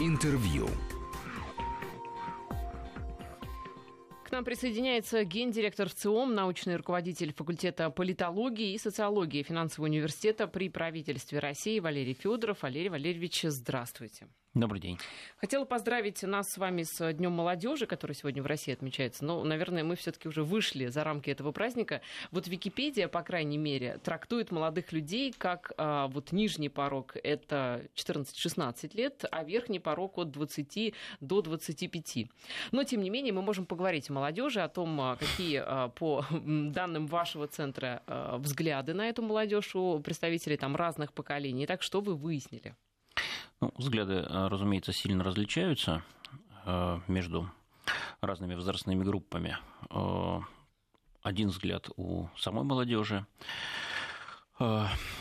Интервью. 0.00 0.68
К 4.24 4.30
нам 4.32 4.44
присоединяется 4.44 5.22
гендиректор 5.24 5.88
ВЦИОМ, 5.88 6.34
научный 6.34 6.76
руководитель 6.76 7.34
факультета 7.34 7.90
политологии 7.90 8.72
и 8.72 8.78
социологии 8.78 9.42
финансового 9.42 9.90
университета 9.90 10.48
при 10.48 10.70
правительстве 10.70 11.38
России 11.38 11.78
Валерий 11.78 12.14
Федоров. 12.14 12.62
Валерий 12.62 12.88
Валерьевич, 12.88 13.42
здравствуйте. 13.42 14.26
Добрый 14.54 14.82
день. 14.82 14.98
Хотела 15.38 15.64
поздравить 15.64 16.22
нас 16.24 16.50
с 16.50 16.58
вами 16.58 16.82
с 16.82 17.12
Днем 17.14 17.32
молодежи, 17.32 17.86
который 17.86 18.12
сегодня 18.12 18.42
в 18.42 18.46
России 18.46 18.70
отмечается. 18.70 19.24
Но, 19.24 19.42
наверное, 19.44 19.82
мы 19.82 19.96
все-таки 19.96 20.28
уже 20.28 20.44
вышли 20.44 20.88
за 20.88 21.04
рамки 21.04 21.30
этого 21.30 21.52
праздника. 21.52 22.02
Вот 22.32 22.48
Википедия, 22.48 23.08
по 23.08 23.22
крайней 23.22 23.56
мере, 23.56 23.96
трактует 24.04 24.50
молодых 24.50 24.92
людей 24.92 25.32
как 25.32 25.72
а, 25.78 26.08
вот 26.08 26.32
нижний 26.32 26.68
порог 26.68 27.16
это 27.16 27.88
14-16 27.94 28.94
лет, 28.94 29.24
а 29.30 29.42
верхний 29.42 29.78
порог 29.78 30.18
от 30.18 30.30
20 30.30 30.92
до 31.20 31.40
25. 31.40 32.26
Но, 32.72 32.84
тем 32.84 33.00
не 33.00 33.08
менее, 33.08 33.32
мы 33.32 33.40
можем 33.40 33.64
поговорить 33.64 34.10
о 34.10 34.12
молодежи, 34.12 34.60
о 34.60 34.68
том, 34.68 35.00
а, 35.00 35.16
какие, 35.16 35.62
а, 35.64 35.88
по 35.88 36.26
данным 36.30 37.06
вашего 37.06 37.46
центра, 37.48 38.02
а, 38.06 38.36
взгляды 38.36 38.92
на 38.92 39.08
эту 39.08 39.22
молодежь 39.22 39.74
у 39.74 39.98
представителей 40.00 40.58
там 40.58 40.76
разных 40.76 41.14
поколений. 41.14 41.64
Итак, 41.64 41.80
что 41.80 42.02
вы 42.02 42.14
выяснили? 42.14 42.76
Ну, 43.62 43.72
взгляды, 43.76 44.14
э, 44.14 44.48
разумеется, 44.48 44.92
сильно 44.92 45.22
различаются 45.22 46.02
э, 46.66 46.98
между 47.06 47.48
разными 48.20 48.56
возрастными 48.56 49.04
группами. 49.04 49.56
Э, 49.88 50.40
один 51.22 51.50
взгляд 51.50 51.88
у 51.96 52.26
самой 52.36 52.64
молодежи, 52.64 53.24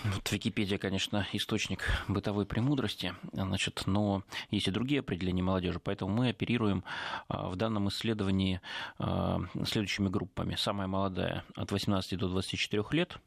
вот 0.04 0.32
Википедия, 0.32 0.78
конечно, 0.78 1.28
источник 1.32 1.84
бытовой 2.08 2.46
премудрости, 2.46 3.14
значит, 3.34 3.84
но 3.86 4.24
есть 4.50 4.68
и 4.68 4.72
другие 4.72 5.02
определения 5.02 5.44
молодежи, 5.44 5.80
поэтому 5.80 6.12
мы 6.12 6.30
оперируем 6.30 6.84
а, 7.28 7.50
в 7.50 7.56
данном 7.56 7.88
исследовании 7.90 8.62
а, 8.98 9.42
следующими 9.66 10.08
группами. 10.08 10.56
Самая 10.56 10.88
молодая 10.88 11.44
от 11.56 11.72
18 11.72 12.18
до 12.18 12.30
24 12.30 12.84
лет, 12.92 13.18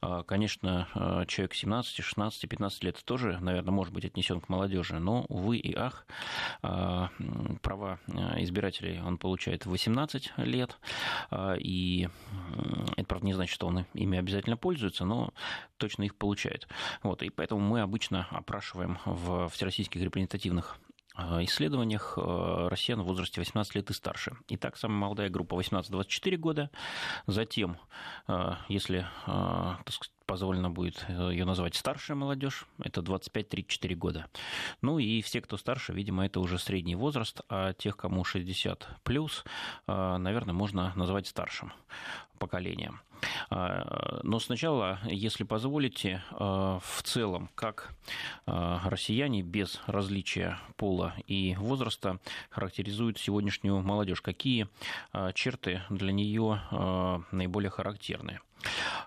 а, 0.00 0.24
конечно, 0.24 0.88
человек 1.28 1.54
17, 1.54 2.02
16, 2.02 2.48
15 2.48 2.84
лет 2.84 3.04
тоже, 3.04 3.38
наверное, 3.40 3.72
может 3.72 3.92
быть 3.92 4.04
отнесен 4.04 4.40
к 4.40 4.48
молодежи, 4.48 4.98
но, 4.98 5.24
увы 5.28 5.58
и 5.58 5.74
ах, 5.74 6.06
права 6.60 8.00
избирателей 8.38 9.00
он 9.00 9.18
получает 9.18 9.66
в 9.66 9.70
18 9.70 10.32
лет, 10.38 10.78
и 11.58 12.08
это, 12.96 13.04
правда, 13.06 13.26
не 13.26 13.34
значит, 13.34 13.54
что 13.54 13.68
он 13.68 13.86
ими 13.94 14.18
обязательно 14.18 14.56
пользуется, 14.56 15.04
но 15.04 15.32
точно 15.76 16.04
их 16.04 16.15
получает. 16.16 16.68
Вот, 17.02 17.22
и 17.22 17.30
поэтому 17.30 17.60
мы 17.60 17.80
обычно 17.80 18.26
опрашиваем 18.30 18.98
в 19.04 19.48
всероссийских 19.48 20.02
репрезентативных 20.02 20.78
э, 21.16 21.44
исследованиях 21.44 22.14
э, 22.16 22.68
россиян 22.68 23.00
в 23.00 23.06
возрасте 23.06 23.40
18 23.40 23.74
лет 23.74 23.90
и 23.90 23.94
старше. 23.94 24.36
Итак, 24.48 24.76
самая 24.76 24.98
молодая 24.98 25.28
группа 25.28 25.54
18-24 25.54 26.36
года. 26.36 26.70
Затем, 27.26 27.78
э, 28.28 28.54
если 28.68 29.06
сказать, 29.24 30.12
позволено 30.26 30.70
будет 30.70 31.06
ее 31.08 31.44
назвать 31.44 31.76
старшая 31.76 32.16
молодежь, 32.16 32.66
это 32.82 33.00
25-34 33.00 33.94
года. 33.94 34.26
Ну 34.82 34.98
и 34.98 35.22
все, 35.22 35.40
кто 35.40 35.56
старше, 35.56 35.92
видимо, 35.92 36.26
это 36.26 36.40
уже 36.40 36.58
средний 36.58 36.96
возраст, 36.96 37.42
а 37.48 37.74
тех, 37.74 37.96
кому 37.96 38.24
60 38.24 38.88
плюс, 39.04 39.44
наверное, 39.86 40.52
можно 40.52 40.92
назвать 40.96 41.28
старшим 41.28 41.72
поколением. 42.40 43.00
А, 43.48 44.20
но 44.22 44.38
сначала, 44.38 44.98
если 45.04 45.44
позволите, 45.44 46.22
а, 46.32 46.78
в 46.80 47.02
целом, 47.02 47.50
как 47.54 47.94
а, 48.46 48.80
россияне 48.88 49.42
без 49.42 49.80
различия 49.86 50.58
пола 50.76 51.14
и 51.26 51.54
возраста 51.56 52.18
характеризуют 52.50 53.18
сегодняшнюю 53.18 53.80
молодежь, 53.82 54.20
какие 54.20 54.68
черты 55.34 55.82
для 55.90 56.12
нее 56.12 56.60
наиболее 57.32 57.70
характерны. 57.70 58.40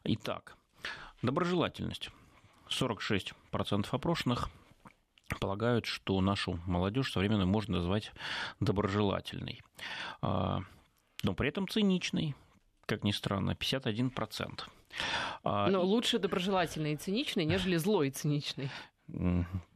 Итак, 0.03 0.55
доброжелательность. 1.21 2.09
46% 2.69 3.87
опрошенных 3.91 4.49
полагают, 5.39 5.85
что 5.85 6.19
нашу 6.21 6.59
молодежь 6.65 7.11
современную 7.11 7.47
можно 7.47 7.77
назвать 7.77 8.11
доброжелательной, 8.59 9.61
но 10.21 10.63
при 11.35 11.49
этом 11.49 11.67
циничной, 11.67 12.35
как 12.89 13.03
ни 13.03 13.11
странно, 13.11 13.51
51%. 13.51 14.61
А, 15.43 15.69
Но 15.69 15.83
лучше 15.83 16.17
доброжелательный 16.17 16.93
и 16.93 16.97
циничный, 16.97 17.45
нежели 17.45 17.77
злой 17.77 18.07
и 18.07 18.11
циничный. 18.11 18.69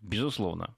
Безусловно. 0.01 0.75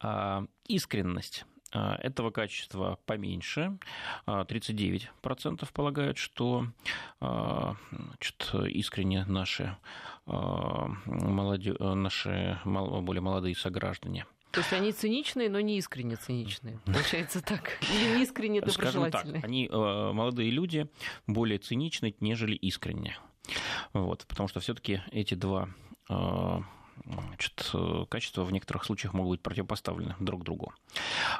А, 0.00 0.44
искренность 0.66 1.44
а, 1.72 1.94
этого 2.02 2.32
качества 2.32 2.98
поменьше. 3.06 3.78
39% 4.26 5.72
полагают, 5.72 6.18
что 6.18 6.66
значит, 7.20 8.54
искренне 8.68 9.24
наши, 9.26 9.76
молоде... 10.26 11.72
наши 11.78 12.58
более 12.64 13.22
молодые 13.22 13.54
сограждане. 13.54 14.26
То 14.50 14.60
есть 14.60 14.72
они 14.72 14.92
циничные, 14.92 15.48
но 15.48 15.60
не 15.60 15.78
искренне 15.78 16.16
циничные. 16.16 16.78
Получается 16.84 17.40
так. 17.42 17.78
Или 17.92 18.16
не 18.16 18.22
искренне 18.22 18.60
доброжелательные. 18.60 19.40
Так, 19.40 19.44
они, 19.44 19.68
э, 19.70 20.12
молодые 20.12 20.50
люди, 20.50 20.88
более 21.26 21.58
циничны, 21.58 22.14
нежели 22.20 22.56
искренне. 22.56 23.16
Вот, 23.92 24.26
потому 24.26 24.48
что 24.48 24.60
все-таки 24.60 25.02
эти 25.12 25.34
два 25.34 25.68
э, 26.08 26.58
значит, 27.04 27.72
качества 28.08 28.44
в 28.44 28.52
некоторых 28.52 28.84
случаях 28.84 29.14
могут 29.14 29.38
быть 29.38 29.42
противопоставлены 29.42 30.16
друг 30.20 30.42
другу. 30.44 30.72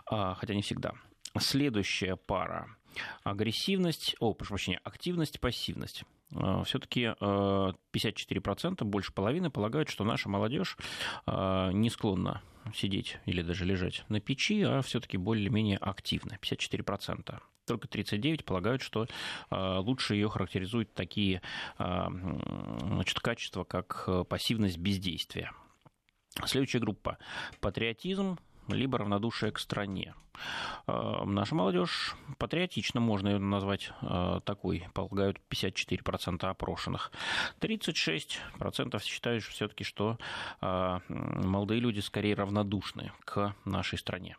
А, 0.06 0.34
хотя 0.34 0.54
не 0.54 0.62
всегда. 0.62 0.92
Следующая 1.38 2.16
пара 2.16 2.68
агрессивность, 3.22 4.16
о, 4.20 4.34
прошу 4.34 4.54
прощения, 4.54 4.80
активность, 4.84 5.40
пассивность. 5.40 6.04
Э, 6.32 6.62
все-таки 6.64 7.02
54%, 7.02 8.84
больше 8.84 9.12
половины, 9.12 9.50
полагают, 9.50 9.88
что 9.88 10.04
наша 10.04 10.28
молодежь 10.28 10.76
не 11.26 11.90
склонна 11.90 12.42
сидеть 12.74 13.18
или 13.26 13.42
даже 13.42 13.64
лежать 13.64 14.04
на 14.08 14.20
печи, 14.20 14.62
а 14.62 14.82
все-таки 14.82 15.16
более-менее 15.16 15.78
активно, 15.78 16.38
54%. 16.40 17.40
Только 17.66 17.88
39 17.88 18.44
полагают, 18.44 18.82
что 18.82 19.06
лучше 19.50 20.14
ее 20.14 20.28
характеризуют 20.28 20.92
такие 20.94 21.40
значит, 21.78 23.20
качества, 23.20 23.64
как 23.64 24.08
пассивность 24.28 24.78
бездействия. 24.78 25.52
Следующая 26.46 26.78
группа– 26.78 27.18
патриотизм, 27.60 28.38
либо 28.72 28.98
равнодушие 28.98 29.52
к 29.52 29.58
стране. 29.58 30.14
А, 30.86 31.24
наша 31.24 31.54
молодежь 31.54 32.14
патриотично, 32.38 33.00
можно 33.00 33.28
ее 33.28 33.38
назвать 33.38 33.92
а, 34.02 34.40
такой, 34.40 34.86
полагают 34.94 35.40
54% 35.50 36.44
опрошенных. 36.46 37.12
36% 37.60 39.02
считают 39.02 39.44
все-таки, 39.44 39.84
что 39.84 40.18
а, 40.60 41.00
молодые 41.08 41.80
люди 41.80 42.00
скорее 42.00 42.34
равнодушны 42.34 43.12
к 43.24 43.54
нашей 43.64 43.98
стране. 43.98 44.36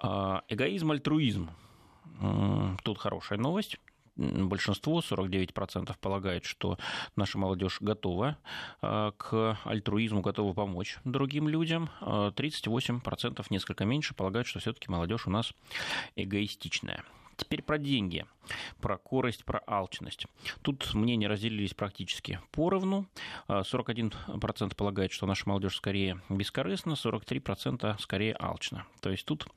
Эгоизм, 0.00 0.92
альтруизм. 0.92 1.50
Тут 2.84 2.98
хорошая 2.98 3.38
новость 3.38 3.78
большинство, 4.22 5.00
49% 5.00 5.94
полагает, 6.00 6.44
что 6.44 6.78
наша 7.16 7.38
молодежь 7.38 7.78
готова 7.80 8.36
а, 8.80 9.12
к 9.12 9.58
альтруизму, 9.64 10.20
готова 10.20 10.52
помочь 10.52 10.98
другим 11.04 11.48
людям. 11.48 11.90
38%, 12.00 13.40
а, 13.40 13.44
несколько 13.50 13.84
меньше, 13.84 14.14
полагают, 14.14 14.46
что 14.46 14.60
все-таки 14.60 14.90
молодежь 14.90 15.26
у 15.26 15.30
нас 15.30 15.52
эгоистичная. 16.16 17.04
Теперь 17.36 17.62
про 17.62 17.78
деньги, 17.78 18.26
про 18.80 18.98
корость, 18.98 19.44
про 19.44 19.62
алчность. 19.66 20.26
Тут 20.60 20.94
мнения 20.94 21.26
разделились 21.26 21.74
практически 21.74 22.40
поровну. 22.52 23.06
41% 23.48 24.12
а, 24.28 24.74
полагает, 24.76 25.12
что 25.12 25.26
наша 25.26 25.48
молодежь 25.48 25.76
скорее 25.76 26.20
бескорыстна, 26.28 26.92
43% 26.92 27.98
скорее 27.98 28.34
алчна. 28.34 28.86
То 29.00 29.10
есть 29.10 29.24
тут 29.24 29.48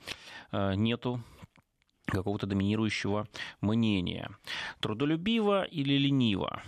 нету 0.52 1.22
какого-то 2.06 2.48
доминирующего 2.48 3.28
мнения. 3.62 4.30
Трудолюбиво 4.80 5.64
или 5.64 5.98
лениво? 5.98 6.62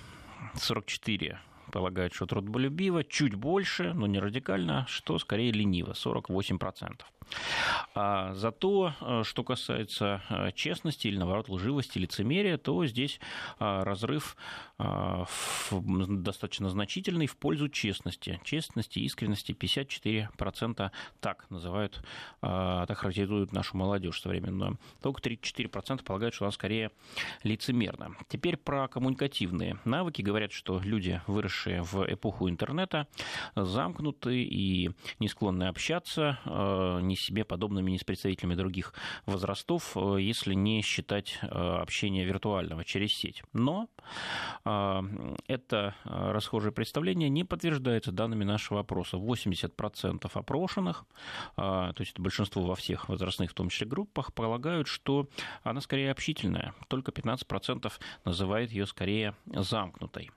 44 0.55 1.39
полагают, 1.71 2.13
что 2.13 2.25
трудолюбиво, 2.25 3.03
чуть 3.03 3.35
больше, 3.35 3.93
но 3.93 4.07
не 4.07 4.19
радикально, 4.19 4.85
что 4.87 5.19
скорее 5.19 5.51
лениво, 5.51 5.93
48%. 5.93 7.01
А 7.93 8.33
зато, 8.35 8.93
э, 9.01 9.23
что 9.23 9.43
касается 9.43 10.21
э, 10.29 10.51
честности 10.53 11.07
или, 11.07 11.17
наоборот, 11.17 11.49
лживости, 11.49 11.97
лицемерия, 11.97 12.57
то 12.57 12.85
здесь 12.85 13.19
э, 13.59 13.83
разрыв 13.83 14.37
достаточно 14.79 16.69
значительный 16.69 17.25
в 17.25 17.35
пользу 17.35 17.67
честности. 17.67 18.39
Честности, 18.43 18.99
искренности 18.99 19.51
54% 19.51 20.91
так 21.19 21.49
называют, 21.49 21.99
так 22.41 22.95
характеризуют 22.95 23.53
нашу 23.53 23.75
молодежь 23.75 24.21
современную. 24.21 24.77
Только 25.01 25.19
34% 25.21 26.03
полагают, 26.03 26.35
что 26.35 26.45
она 26.45 26.51
скорее 26.51 26.91
лицемерна. 27.41 28.11
Теперь 28.29 28.55
про 28.55 28.87
коммуникативные 28.87 29.79
навыки. 29.83 30.21
Говорят, 30.21 30.51
что 30.51 30.79
люди, 30.79 31.21
выросшие 31.25 31.81
в 31.81 32.05
эпоху 32.13 32.47
интернета, 32.47 33.07
замкнуты 33.55 34.43
и 34.43 34.91
не 35.17 35.27
склонны 35.27 35.63
общаться, 35.63 36.37
не 37.01 37.15
себе 37.19 37.43
подобными 37.43 37.91
не 37.91 37.99
с 37.99 38.03
представителями 38.03 38.55
других 38.55 38.93
возрастов, 39.25 39.95
э, 39.95 40.17
если 40.19 40.53
не 40.53 40.81
считать 40.81 41.39
э, 41.41 41.47
общения 41.47 42.25
виртуального 42.25 42.83
через 42.83 43.13
сеть. 43.13 43.43
Но 43.53 43.89
это 44.63 45.95
расхожее 46.03 46.71
представление 46.71 47.29
не 47.29 47.43
подтверждается 47.43 48.11
данными 48.11 48.43
нашего 48.43 48.81
опроса. 48.81 49.17
80% 49.17 50.29
опрошенных, 50.33 51.05
то 51.55 51.93
есть 51.97 52.13
это 52.13 52.21
большинство 52.21 52.63
во 52.63 52.75
всех 52.75 53.09
возрастных, 53.09 53.51
в 53.51 53.53
том 53.53 53.69
числе 53.69 53.87
группах, 53.87 54.33
полагают, 54.33 54.87
что 54.87 55.29
она 55.63 55.81
скорее 55.81 56.11
общительная. 56.11 56.73
Только 56.87 57.11
15% 57.11 57.91
называет 58.25 58.71
ее 58.71 58.85
скорее 58.85 59.35
замкнутой. 59.45 60.31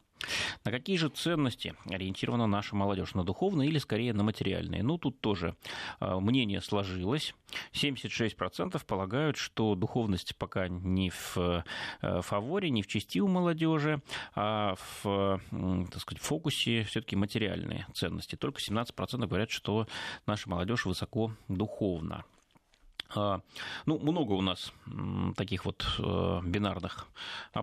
На 0.65 0.71
какие 0.71 0.97
же 0.97 1.09
ценности 1.09 1.75
ориентирована 1.87 2.47
наша 2.47 2.77
молодежь? 2.77 3.15
На 3.15 3.25
духовные 3.25 3.69
или 3.69 3.79
скорее 3.79 4.13
на 4.13 4.23
материальные? 4.23 4.83
Ну, 4.83 4.99
тут 4.99 5.21
тоже 5.21 5.57
а, 5.99 6.21
мнение 6.21 6.61
сложилось. 6.61 7.35
76% 7.73 8.85
полагают, 8.85 9.37
что 9.37 9.75
духовность 9.75 10.37
пока 10.37 10.69
не 10.69 11.11
в 11.11 11.37
э, 12.03 12.23
фаворе, 12.23 12.71
не 12.71 12.83
в 12.83 12.87
части 12.87 13.19
у 13.19 13.27
молодежи, 13.27 14.03
а 14.35 14.77
в 15.03 15.41
так 15.51 16.01
сказать, 16.01 16.23
фокусе 16.23 16.85
все-таки 16.85 17.17
материальные 17.17 17.87
ценности. 17.95 18.37
Только 18.37 18.61
17% 18.61 19.27
говорят, 19.27 19.51
что 19.51 19.87
наша 20.27 20.49
молодежь 20.49 20.87
высоко 20.87 21.33
духовна. 21.49 22.25
А, 23.15 23.41
ну, 23.87 23.99
много 23.99 24.33
у 24.33 24.41
нас 24.41 24.73
таких 25.37 25.65
вот 25.65 25.85
э, 25.99 26.41
бинарных 26.45 27.09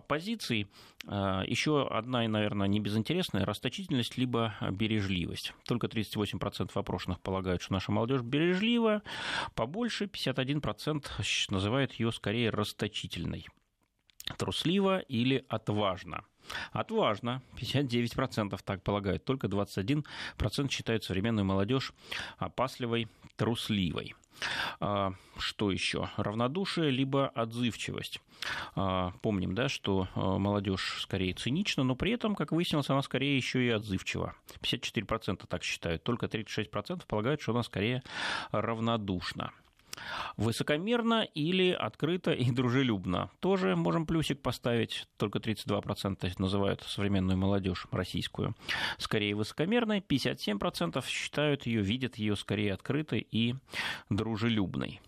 позиций. 0.07 0.67
А, 1.07 1.43
Еще 1.45 1.87
одна, 1.87 2.25
и, 2.25 2.27
наверное, 2.27 2.67
не 2.67 2.79
безинтересная, 2.79 3.45
расточительность 3.45 4.17
либо 4.17 4.55
бережливость. 4.71 5.53
Только 5.65 5.87
38% 5.87 6.71
опрошенных 6.73 7.21
полагают, 7.21 7.61
что 7.61 7.73
наша 7.73 7.91
молодежь 7.91 8.21
бережлива, 8.21 9.01
побольше 9.55 10.05
51% 10.05 11.05
называют 11.49 11.93
ее 11.93 12.11
скорее 12.11 12.49
расточительной. 12.49 13.47
Трусливо 14.37 14.99
или 14.99 15.45
отважно. 15.47 16.25
Отважно, 16.71 17.41
59% 17.57 18.59
так 18.63 18.83
полагают, 18.83 19.23
только 19.25 19.47
21% 19.47 20.03
считают 20.69 21.03
современную 21.03 21.45
молодежь 21.45 21.93
опасливой, 22.37 23.07
трусливой. 23.35 24.15
А, 24.79 25.13
что 25.37 25.71
еще? 25.71 26.09
Равнодушие 26.17 26.91
либо 26.91 27.27
отзывчивость. 27.27 28.21
А, 28.75 29.13
помним, 29.21 29.55
да, 29.55 29.69
что 29.69 30.07
а, 30.15 30.37
молодежь 30.37 30.99
скорее 31.01 31.33
цинична, 31.33 31.83
но 31.83 31.95
при 31.95 32.11
этом, 32.11 32.35
как 32.35 32.51
выяснилось, 32.51 32.89
она 32.89 33.01
скорее 33.01 33.35
еще 33.35 33.65
и 33.65 33.69
отзывчива. 33.69 34.35
54% 34.61 35.45
так 35.47 35.63
считают, 35.63 36.03
только 36.03 36.27
36% 36.27 37.03
полагают, 37.07 37.41
что 37.41 37.53
она 37.53 37.63
скорее 37.63 38.03
равнодушна. 38.51 39.51
Высокомерно 40.37 41.23
или 41.23 41.71
открыто 41.71 42.31
и 42.31 42.51
дружелюбно. 42.51 43.29
Тоже 43.39 43.75
можем 43.75 44.05
плюсик 44.05 44.41
поставить, 44.41 45.07
только 45.17 45.39
32% 45.39 46.31
называют 46.37 46.83
современную 46.83 47.37
молодежь 47.37 47.87
российскую. 47.91 48.55
Скорее 48.97 49.35
высокомерной, 49.35 49.99
57% 49.99 51.03
считают 51.07 51.65
ее, 51.65 51.81
видят 51.81 52.15
ее 52.17 52.35
скорее 52.35 52.73
открытой 52.73 53.27
и 53.29 53.55
дружелюбной. 54.09 55.01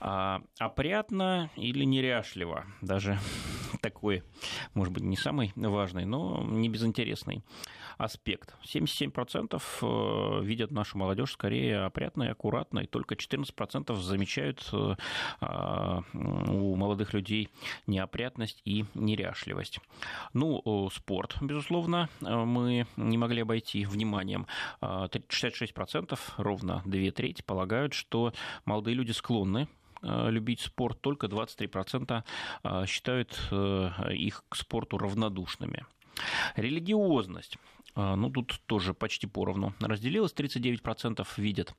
А, 0.00 0.42
опрятно 0.58 1.50
или 1.56 1.84
неряшливо, 1.84 2.66
даже 2.80 3.18
такой, 3.80 4.22
может 4.74 4.92
быть, 4.92 5.04
не 5.04 5.16
самый 5.16 5.52
важный, 5.54 6.04
но 6.04 6.42
не 6.42 6.68
безинтересный 6.68 7.42
аспект. 8.02 8.56
77% 8.64 9.62
э, 9.82 10.44
видят 10.44 10.72
нашу 10.72 10.98
молодежь 10.98 11.32
скорее 11.32 11.84
опрятной, 11.84 12.30
аккуратной, 12.30 12.86
только 12.86 13.14
14% 13.14 13.94
замечают 13.96 14.68
э, 14.72 14.96
а, 15.40 16.02
у 16.14 16.74
молодых 16.74 17.12
людей 17.12 17.48
неопрятность 17.86 18.60
и 18.64 18.84
неряшливость. 18.94 19.78
Ну, 20.32 20.90
спорт, 20.92 21.36
безусловно, 21.40 22.08
мы 22.20 22.86
не 22.96 23.18
могли 23.18 23.42
обойти 23.42 23.84
вниманием. 23.84 24.46
66%, 24.80 26.18
а, 26.36 26.42
ровно 26.42 26.82
две 26.84 27.10
трети, 27.12 27.42
полагают, 27.42 27.94
что 27.94 28.32
молодые 28.64 28.94
люди 28.94 29.12
склонны 29.12 29.68
э, 30.02 30.30
любить 30.30 30.60
спорт, 30.60 31.00
только 31.00 31.26
23% 31.28 32.24
считают 32.86 33.32
их 34.10 34.44
к 34.48 34.56
спорту 34.56 34.98
равнодушными. 34.98 35.84
Религиозность. 36.56 37.56
А, 37.94 38.16
ну, 38.16 38.30
тут 38.30 38.60
тоже 38.66 38.94
почти 38.94 39.26
поровну 39.26 39.74
разделилось. 39.80 40.32
39% 40.32 41.26
видят 41.36 41.74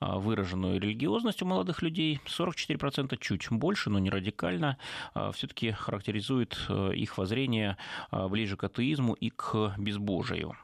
а, 0.00 0.18
выраженную 0.18 0.80
религиозность 0.80 1.42
у 1.42 1.46
молодых 1.46 1.82
людей, 1.82 2.20
44% 2.26 3.16
чуть 3.20 3.50
больше, 3.50 3.90
но 3.90 3.98
не 3.98 4.10
радикально, 4.10 4.78
а, 5.14 5.32
все-таки 5.32 5.72
характеризует 5.72 6.56
их 6.94 7.18
воззрение 7.18 7.76
ближе 8.10 8.56
к 8.56 8.64
атеизму 8.64 9.14
и 9.14 9.30
к 9.30 9.74
безбожию. 9.78 10.56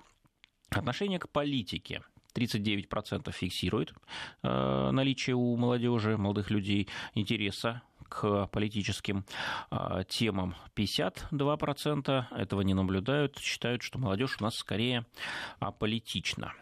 Отношение 0.71 1.19
к 1.19 1.29
политике. 1.29 2.03
39% 2.35 3.31
фиксирует 3.31 3.93
наличие 4.43 5.37
у 5.37 5.55
молодежи, 5.57 6.17
молодых 6.17 6.51
людей 6.51 6.89
интереса 7.15 7.83
к 8.13 8.47
политическим 8.49 9.25
а, 9.71 10.05
темам 10.05 10.55
52% 10.77 12.25
этого 12.31 12.61
не 12.61 12.75
наблюдают, 12.75 13.39
считают, 13.39 13.83
что 13.83 13.99
молодежь 13.99 14.37
у 14.39 14.45
нас 14.45 14.57
скорее 14.57 15.07
аполитична. 15.61 16.53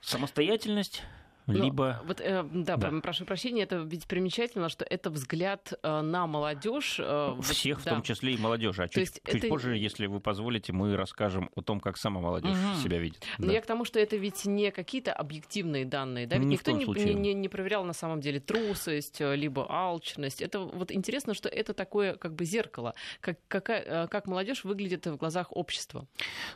Самостоятельность 0.00 1.04
но, 1.52 1.64
либо... 1.64 2.00
Вот, 2.04 2.20
э, 2.20 2.44
да, 2.52 2.76
да, 2.76 2.90
прошу 3.02 3.24
прощения, 3.24 3.62
это 3.62 3.76
ведь 3.76 4.06
примечательно, 4.06 4.68
что 4.68 4.84
это 4.84 5.10
взгляд 5.10 5.72
э, 5.82 6.00
на 6.00 6.26
молодежь. 6.26 6.96
Э, 6.98 7.36
Всех, 7.42 7.78
вот, 7.78 7.82
в 7.82 7.84
да. 7.84 7.90
том 7.92 8.02
числе 8.02 8.34
и 8.34 8.36
молодежи. 8.38 8.82
А 8.82 8.88
То 8.88 8.94
чуть, 8.94 9.20
чуть 9.24 9.34
это... 9.34 9.48
позже, 9.48 9.76
если 9.76 10.06
вы 10.06 10.20
позволите, 10.20 10.72
мы 10.72 10.96
расскажем 10.96 11.50
о 11.54 11.62
том, 11.62 11.80
как 11.80 11.96
сама 11.96 12.20
молодежь 12.20 12.56
угу. 12.56 12.82
себя 12.82 12.98
видит. 12.98 13.24
Но 13.38 13.46
да. 13.48 13.52
я 13.52 13.60
к 13.60 13.66
тому, 13.66 13.84
что 13.84 13.98
это 13.98 14.16
ведь 14.16 14.44
не 14.46 14.70
какие-то 14.70 15.12
объективные 15.12 15.84
данные, 15.84 16.26
да, 16.26 16.36
ведь 16.36 16.46
Ни 16.46 16.52
никто 16.52 16.70
не, 16.72 16.84
не, 16.84 17.14
не, 17.14 17.34
не 17.34 17.48
проверял 17.48 17.84
на 17.84 17.92
самом 17.92 18.20
деле 18.20 18.40
трусость, 18.40 19.20
э, 19.20 19.36
либо 19.36 19.66
алчность. 19.68 20.42
Это 20.42 20.60
вот 20.60 20.90
интересно, 20.92 21.34
что 21.34 21.48
это 21.48 21.74
такое 21.74 22.14
как 22.16 22.34
бы 22.34 22.44
зеркало, 22.44 22.94
как, 23.20 23.38
какая, 23.48 23.82
э, 23.82 24.08
как 24.08 24.26
молодежь 24.26 24.64
выглядит 24.64 25.06
в 25.06 25.16
глазах 25.16 25.48
общества. 25.50 26.06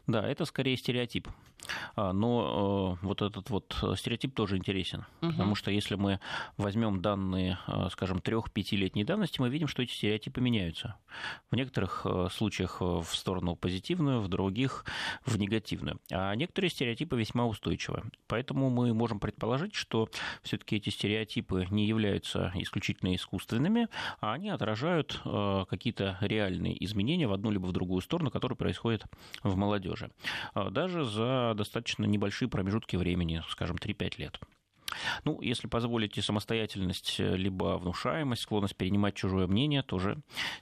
Да, 0.06 0.26
это 0.26 0.44
скорее 0.44 0.76
стереотип. 0.76 1.28
А, 1.96 2.12
но 2.12 2.98
э, 3.02 3.06
вот 3.06 3.22
этот 3.22 3.50
вот 3.50 3.76
стереотип 3.96 4.34
тоже 4.34 4.56
интересен, 4.56 4.83
угу. 4.92 5.30
потому 5.32 5.54
что 5.54 5.70
если 5.70 5.94
мы 5.94 6.20
возьмем 6.56 7.00
данные, 7.00 7.58
э, 7.66 7.88
скажем, 7.90 8.20
трех-пятилетней 8.20 9.04
давности, 9.04 9.40
мы 9.40 9.48
видим, 9.48 9.68
что 9.68 9.82
эти 9.82 9.92
стереотипы 9.92 10.40
меняются. 10.40 10.96
В 11.50 11.56
некоторых 11.56 12.02
э, 12.04 12.28
случаях 12.30 12.80
в 12.80 13.06
сторону 13.06 13.56
позитивную, 13.56 14.20
в 14.20 14.28
других 14.28 14.84
в 15.24 15.38
негативную. 15.38 16.00
А 16.10 16.34
некоторые 16.34 16.70
стереотипы 16.70 17.16
весьма 17.16 17.46
устойчивы. 17.46 18.04
Поэтому 18.26 18.70
мы 18.70 18.92
можем 18.94 19.20
предположить, 19.20 19.74
что 19.74 20.08
все-таки 20.42 20.76
эти 20.76 20.90
стереотипы 20.90 21.66
не 21.70 21.86
являются 21.86 22.52
исключительно 22.54 23.14
искусственными, 23.14 23.88
а 24.20 24.34
они 24.34 24.50
отражают 24.50 25.20
какие-то 25.68 26.18
реальные 26.20 26.82
изменения 26.84 27.26
в 27.26 27.32
одну 27.32 27.50
либо 27.50 27.66
в 27.66 27.72
другую 27.72 28.00
сторону, 28.02 28.30
которые 28.30 28.56
происходят 28.56 29.04
в 29.42 29.56
молодежи. 29.56 30.10
Даже 30.54 31.04
за 31.04 31.54
достаточно 31.56 32.04
небольшие 32.04 32.48
промежутки 32.48 32.96
времени, 32.96 33.42
скажем, 33.48 33.76
3-5 33.76 34.14
лет. 34.18 34.40
Ну, 35.24 35.40
если 35.40 35.66
позволите, 35.66 36.22
самостоятельность, 36.22 37.16
э, 37.18 37.36
либо 37.36 37.78
внушаемость, 37.78 38.42
склонность 38.42 38.76
перенимать 38.76 39.14
чужое 39.14 39.46
мнение, 39.46 39.82
тоже 39.82 40.18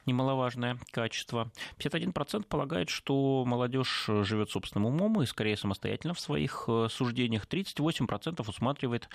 немаловажное 0.07 0.79
качество. 0.91 1.51
51% 1.79 2.47
полагает, 2.47 2.89
что 2.89 3.45
молодежь 3.47 4.07
живет 4.07 4.51
собственным 4.51 4.87
умом 4.87 5.23
и 5.23 5.27
скорее 5.27 5.57
самостоятельно 5.57 6.15
в 6.15 6.21
своих 6.21 6.65
э, 6.69 6.89
суждениях. 6.91 7.47
38% 7.47 8.49
усматривает 8.49 9.09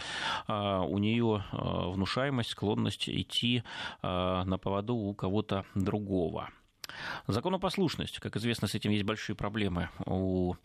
а, 0.47 0.81
у 0.81 0.97
нее 0.97 1.43
э, 1.51 1.57
внушаемость, 1.57 2.51
склонность 2.51 3.09
идти 3.09 3.63
на 4.01 4.57
поводу 4.57 4.95
у 4.95 5.13
кого-то 5.13 5.65
другого. 5.75 6.49
Законопослушность. 7.27 8.19
Как 8.19 8.35
известно, 8.37 8.67
с 8.67 8.75
этим 8.75 8.91
есть 8.91 9.03
большие 9.03 9.35
проблемы 9.35 9.89
у 10.05 10.55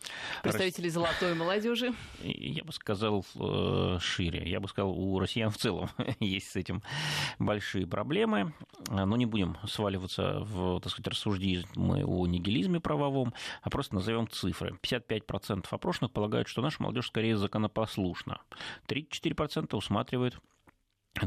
представителей 0.41 0.89
золотой 0.89 1.33
молодежи. 1.33 1.93
Я 2.21 2.63
бы 2.63 2.71
сказал 2.71 3.25
э, 3.35 3.97
шире. 3.99 4.49
Я 4.49 4.59
бы 4.59 4.67
сказал, 4.67 4.91
у 4.91 5.19
россиян 5.19 5.51
в 5.51 5.57
целом 5.57 5.89
есть 6.19 6.51
с 6.51 6.55
этим 6.55 6.81
большие 7.39 7.87
проблемы. 7.87 8.53
Но 8.89 9.15
не 9.15 9.25
будем 9.25 9.57
сваливаться 9.67 10.39
в, 10.41 10.79
так 10.81 10.91
сказать, 10.91 11.07
рассуждения 11.07 11.65
о 11.75 12.27
нигилизме 12.27 12.79
правовом, 12.79 13.33
а 13.61 13.69
просто 13.69 13.95
назовем 13.95 14.27
цифры. 14.27 14.77
55% 14.81 15.65
опрошенных 15.69 16.11
полагают, 16.11 16.47
что 16.47 16.61
наша 16.61 16.81
молодежь 16.81 17.07
скорее 17.07 17.37
законопослушна. 17.37 18.41
34% 18.87 19.75
усматривают 19.75 20.39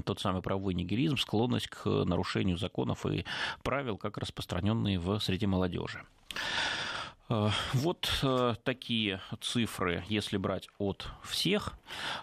тот 0.04 0.20
самый 0.20 0.42
правовой 0.42 0.74
нигилизм, 0.74 1.16
склонность 1.16 1.68
к 1.68 1.86
нарушению 1.86 2.56
законов 2.58 3.06
и 3.06 3.24
правил, 3.62 3.96
как 3.96 4.18
распространенные 4.18 4.98
в 4.98 5.18
среде 5.20 5.46
молодежи. 5.46 6.02
Э, 7.28 7.48
вот 7.74 8.08
э, 8.22 8.54
такие 8.64 9.20
цифры, 9.40 10.04
если 10.08 10.36
брать 10.36 10.68
от 10.78 11.08
всех, 11.24 11.74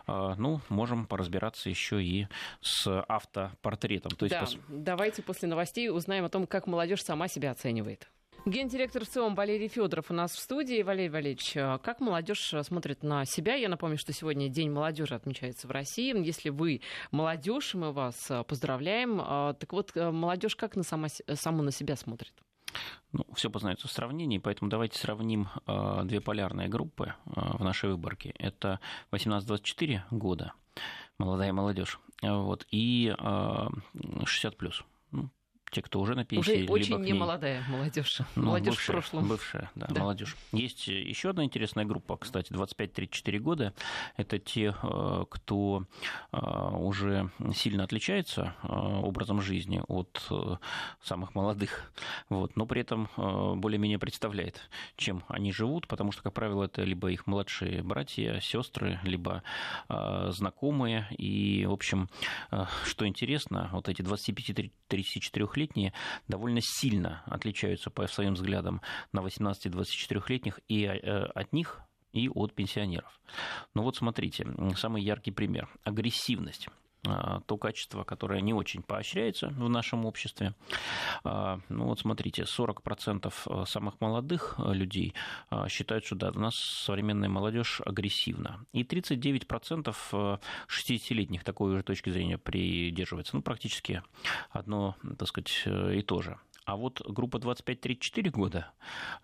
э, 0.08 0.36
ну, 0.38 0.62
можем 0.70 1.05
поразбираться 1.05 1.70
еще 1.70 2.03
и 2.03 2.27
с 2.62 2.88
автопортретом. 3.08 4.12
То 4.12 4.25
есть 4.25 4.36
да, 4.36 4.41
пос... 4.41 4.58
давайте 4.70 5.22
после 5.22 5.48
новостей 5.48 5.89
узнаем 5.89 6.25
о 6.25 6.29
том, 6.29 6.48
как 6.48 6.67
молодежь 6.67 7.03
сама 7.03 7.27
себя 7.27 7.51
оценивает. 7.51 8.10
Гендиректор 8.45 9.05
ЦИОМ 9.05 9.35
Валерий 9.35 9.67
Федоров 9.67 10.11
у 10.11 10.13
нас 10.13 10.33
в 10.33 10.39
студии. 10.39 10.81
Валерий 10.83 11.09
Валерьевич, 11.09 11.53
как 11.53 12.01
молодежь 12.01 12.53
смотрит 12.63 13.01
на 13.01 13.25
себя? 13.25 13.55
Я 13.55 13.69
напомню, 13.69 13.97
что 13.97 14.11
сегодня 14.11 14.49
День 14.49 14.69
молодежи 14.69 15.15
отмечается 15.15 15.67
в 15.67 15.71
России. 15.71 16.13
Если 16.25 16.49
вы 16.49 16.81
молодежь, 17.11 17.73
мы 17.73 17.93
вас 17.93 18.29
поздравляем. 18.47 19.17
Так 19.55 19.71
вот, 19.71 19.95
молодежь 19.95 20.55
как 20.55 20.75
на 20.75 20.83
сама, 20.83 21.07
саму 21.35 21.63
на 21.63 21.71
себя 21.71 21.95
смотрит? 21.95 22.33
Ну, 23.11 23.25
все 23.35 23.49
познается 23.49 23.87
в 23.87 23.91
сравнении, 23.91 24.39
поэтому 24.39 24.69
давайте 24.69 24.97
сравним 24.97 25.47
э, 25.67 26.01
две 26.05 26.19
полярные 26.19 26.67
группы 26.67 27.13
э, 27.25 27.31
в 27.35 27.63
нашей 27.63 27.91
выборке. 27.91 28.33
Это 28.39 28.79
18-24 29.11 30.01
года, 30.11 30.53
молодая 31.19 31.53
молодежь, 31.53 31.99
вот, 32.21 32.65
и 32.71 33.13
э, 33.17 33.67
60 34.25 34.57
плюс 34.57 34.83
те, 35.74 35.82
кто 35.82 36.00
уже 36.00 36.15
на 36.15 36.24
пенсии. 36.24 36.51
Уже 36.51 36.56
либо 36.56 36.72
очень 36.72 36.98
ней... 37.00 37.12
немолодая 37.12 37.63
молодежь. 37.68 38.20
Ну, 38.36 38.44
молодежь 38.44 38.75
бывшая, 38.75 38.92
в 38.92 38.96
прошлом. 38.96 39.27
Бывшая, 39.27 39.72
да, 39.75 39.88
да. 39.89 40.01
молодежь. 40.01 40.38
Есть 40.51 40.88
еще 40.88 41.32
одна 41.32 41.44
интересная 41.44 41.84
группа, 41.84 42.15
кстати, 42.15 42.51
25-34 42.53 43.39
года. 43.39 43.74
Это 44.15 44.38
те, 44.38 44.75
э, 44.82 45.25
кто 45.30 45.86
э, 46.32 46.38
уже 46.38 47.32
сильно 47.56 47.84
отличается 47.84 48.56
э, 48.62 48.68
образом 48.68 49.42
жизни 49.42 49.82
от 49.88 50.22
самых 51.01 51.34
молодых, 51.34 51.92
вот, 52.30 52.56
но 52.56 52.65
при 52.65 52.82
этом 52.82 53.10
более-менее 53.15 53.98
представляет, 53.98 54.70
чем 54.96 55.24
они 55.27 55.51
живут, 55.51 55.88
потому 55.88 56.12
что, 56.12 56.22
как 56.22 56.34
правило, 56.34 56.65
это 56.65 56.84
либо 56.84 57.12
их 57.12 57.25
младшие 57.25 57.82
братья, 57.82 58.39
сестры, 58.39 59.00
либо 59.03 59.42
знакомые. 59.89 61.08
И, 61.18 61.65
в 61.65 61.72
общем, 61.72 62.10
что 62.86 63.08
интересно, 63.08 63.70
вот 63.72 63.89
эти 63.89 64.01
25-34 64.01 65.48
лет25-летние 65.63 65.93
довольно 66.27 66.60
сильно 66.62 67.24
отличаются 67.25 67.89
по 67.89 68.08
своим 68.08 68.34
взглядам 68.34 68.82
на 69.12 69.20
18-24-летних, 69.20 70.60
и 70.67 70.84
э, 70.84 71.25
от 71.36 71.53
них 71.53 71.82
и 72.12 72.29
от 72.29 72.53
пенсионеров. 72.53 73.20
Ну 73.74 73.84
вот 73.84 73.96
смотрите, 73.96 74.46
самый 74.75 75.03
яркий 75.03 75.32
пример. 75.32 75.67
Агрессивность. 75.84 76.67
А, 77.05 77.41
то 77.41 77.57
качество, 77.57 78.03
которое 78.03 78.39
не 78.41 78.53
очень 78.53 78.81
поощряется 78.81 79.50
в 79.50 79.67
нашем 79.67 80.05
обществе. 80.05 80.53
А, 81.24 81.60
ну 81.67 81.86
вот 81.88 82.00
смотрите, 82.00 82.43
40% 82.43 83.33
а, 83.45 83.65
самых 83.65 84.00
молодых 84.00 84.55
людей 84.60 85.13
считают, 85.67 86.05
что 86.05 86.15
да, 86.15 86.31
у 86.33 86.39
нас 86.39 86.55
современная 86.55 87.29
молодежь 87.29 87.81
агрессивна. 87.86 88.65
И 88.72 88.83
39% 88.83 89.93
60-летних 90.13 91.43
такой 91.43 91.75
же 91.75 91.83
точки 91.83 92.10
зрения 92.10 92.38
придерживается. 92.38 93.36
Ну, 93.36 93.41
практически 93.41 94.01
одно, 94.50 94.95
так 95.17 95.27
сказать, 95.27 95.63
и 95.65 96.01
то 96.01 96.22
же. 96.22 96.39
А 96.65 96.77
вот 96.77 97.01
группа 97.05 97.38
25-34 97.38 98.29
года 98.29 98.72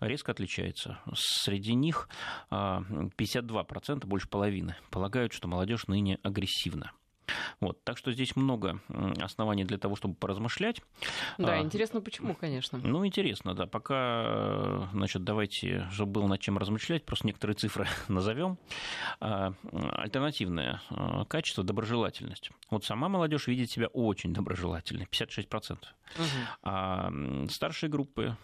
резко 0.00 0.32
отличается. 0.32 0.98
Среди 1.14 1.74
них 1.74 2.08
52%, 2.50 4.06
больше 4.06 4.28
половины, 4.28 4.76
полагают, 4.90 5.32
что 5.32 5.48
молодежь 5.48 5.86
ныне 5.86 6.18
агрессивна. 6.22 6.92
Вот, 7.60 7.82
так 7.84 7.96
что 7.96 8.12
здесь 8.12 8.36
много 8.36 8.80
оснований 9.20 9.64
для 9.64 9.78
того, 9.78 9.96
чтобы 9.96 10.14
поразмышлять. 10.14 10.82
Да, 11.38 11.54
а, 11.54 11.58
интересно, 11.60 12.00
почему, 12.00 12.34
конечно. 12.34 12.78
Ну, 12.78 13.04
интересно, 13.06 13.54
да. 13.54 13.66
Пока, 13.66 14.88
значит, 14.92 15.24
давайте, 15.24 15.88
чтобы 15.92 16.12
было 16.12 16.26
над 16.26 16.40
чем 16.40 16.58
размышлять, 16.58 17.04
просто 17.04 17.26
некоторые 17.26 17.56
цифры 17.56 17.86
назовем. 18.08 18.58
А, 19.20 19.52
альтернативное 19.72 20.82
а, 20.90 21.24
качество– 21.24 21.64
доброжелательность. 21.70 22.50
Вот 22.70 22.84
сама 22.84 23.08
молодежь 23.08 23.46
видит 23.46 23.70
себя 23.70 23.88
очень 23.88 24.32
доброжелательной, 24.32 25.06
56%. 25.06 25.72
Угу. 25.72 26.24
А 26.62 27.12
старшие 27.48 27.90
группы 27.90 28.36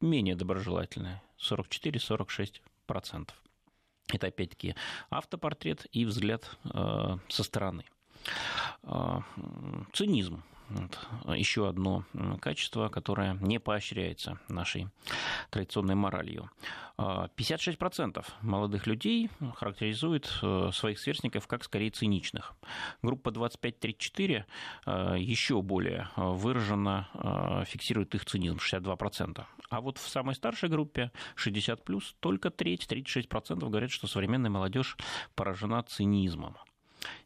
менее 0.00 0.36
доброжелательные, 0.36 1.22
44-46%. 1.38 3.30
Это 4.12 4.28
опять-таки 4.28 4.76
автопортрет 5.10 5.86
и 5.90 6.04
взгляд 6.04 6.56
э, 6.72 7.18
со 7.28 7.42
стороны. 7.42 7.84
А, 8.82 9.22
цинизм. 9.92 10.42
Вот. 10.68 10.98
Еще 11.36 11.68
одно 11.68 12.04
качество, 12.40 12.88
которое 12.88 13.34
не 13.34 13.60
поощряется 13.60 14.38
нашей 14.48 14.88
традиционной 15.50 15.94
моралью. 15.94 16.50
56% 16.98 18.18
а, 18.18 18.44
молодых 18.44 18.86
людей 18.86 19.30
характеризуют 19.56 20.38
э, 20.42 20.70
своих 20.72 20.98
сверстников 20.98 21.46
как 21.46 21.62
скорее 21.62 21.90
циничных. 21.90 22.54
Группа 23.02 23.28
25-34 23.28 24.44
э, 24.86 25.16
еще 25.18 25.60
более 25.60 26.08
выраженно 26.16 27.08
э, 27.12 27.64
фиксирует 27.66 28.14
их 28.14 28.24
цинизм, 28.24 28.56
62%. 28.56 29.44
А 29.68 29.80
вот 29.80 29.98
в 29.98 30.08
самой 30.08 30.34
старшей 30.34 30.70
группе 30.70 31.12
60+, 31.36 32.02
только 32.20 32.50
треть, 32.50 32.86
36% 32.90 33.68
говорят, 33.68 33.90
что 33.90 34.06
современная 34.06 34.50
молодежь 34.50 34.96
поражена 35.34 35.82
цинизмом. 35.82 36.56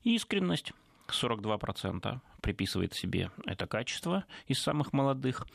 Искренность 0.03 0.73
42% 1.13 2.21
приписывает 2.41 2.95
себе 2.95 3.31
это 3.47 3.67
качество 3.67 4.25
из 4.47 4.59
самых 4.61 4.93
молодых, 4.93 5.47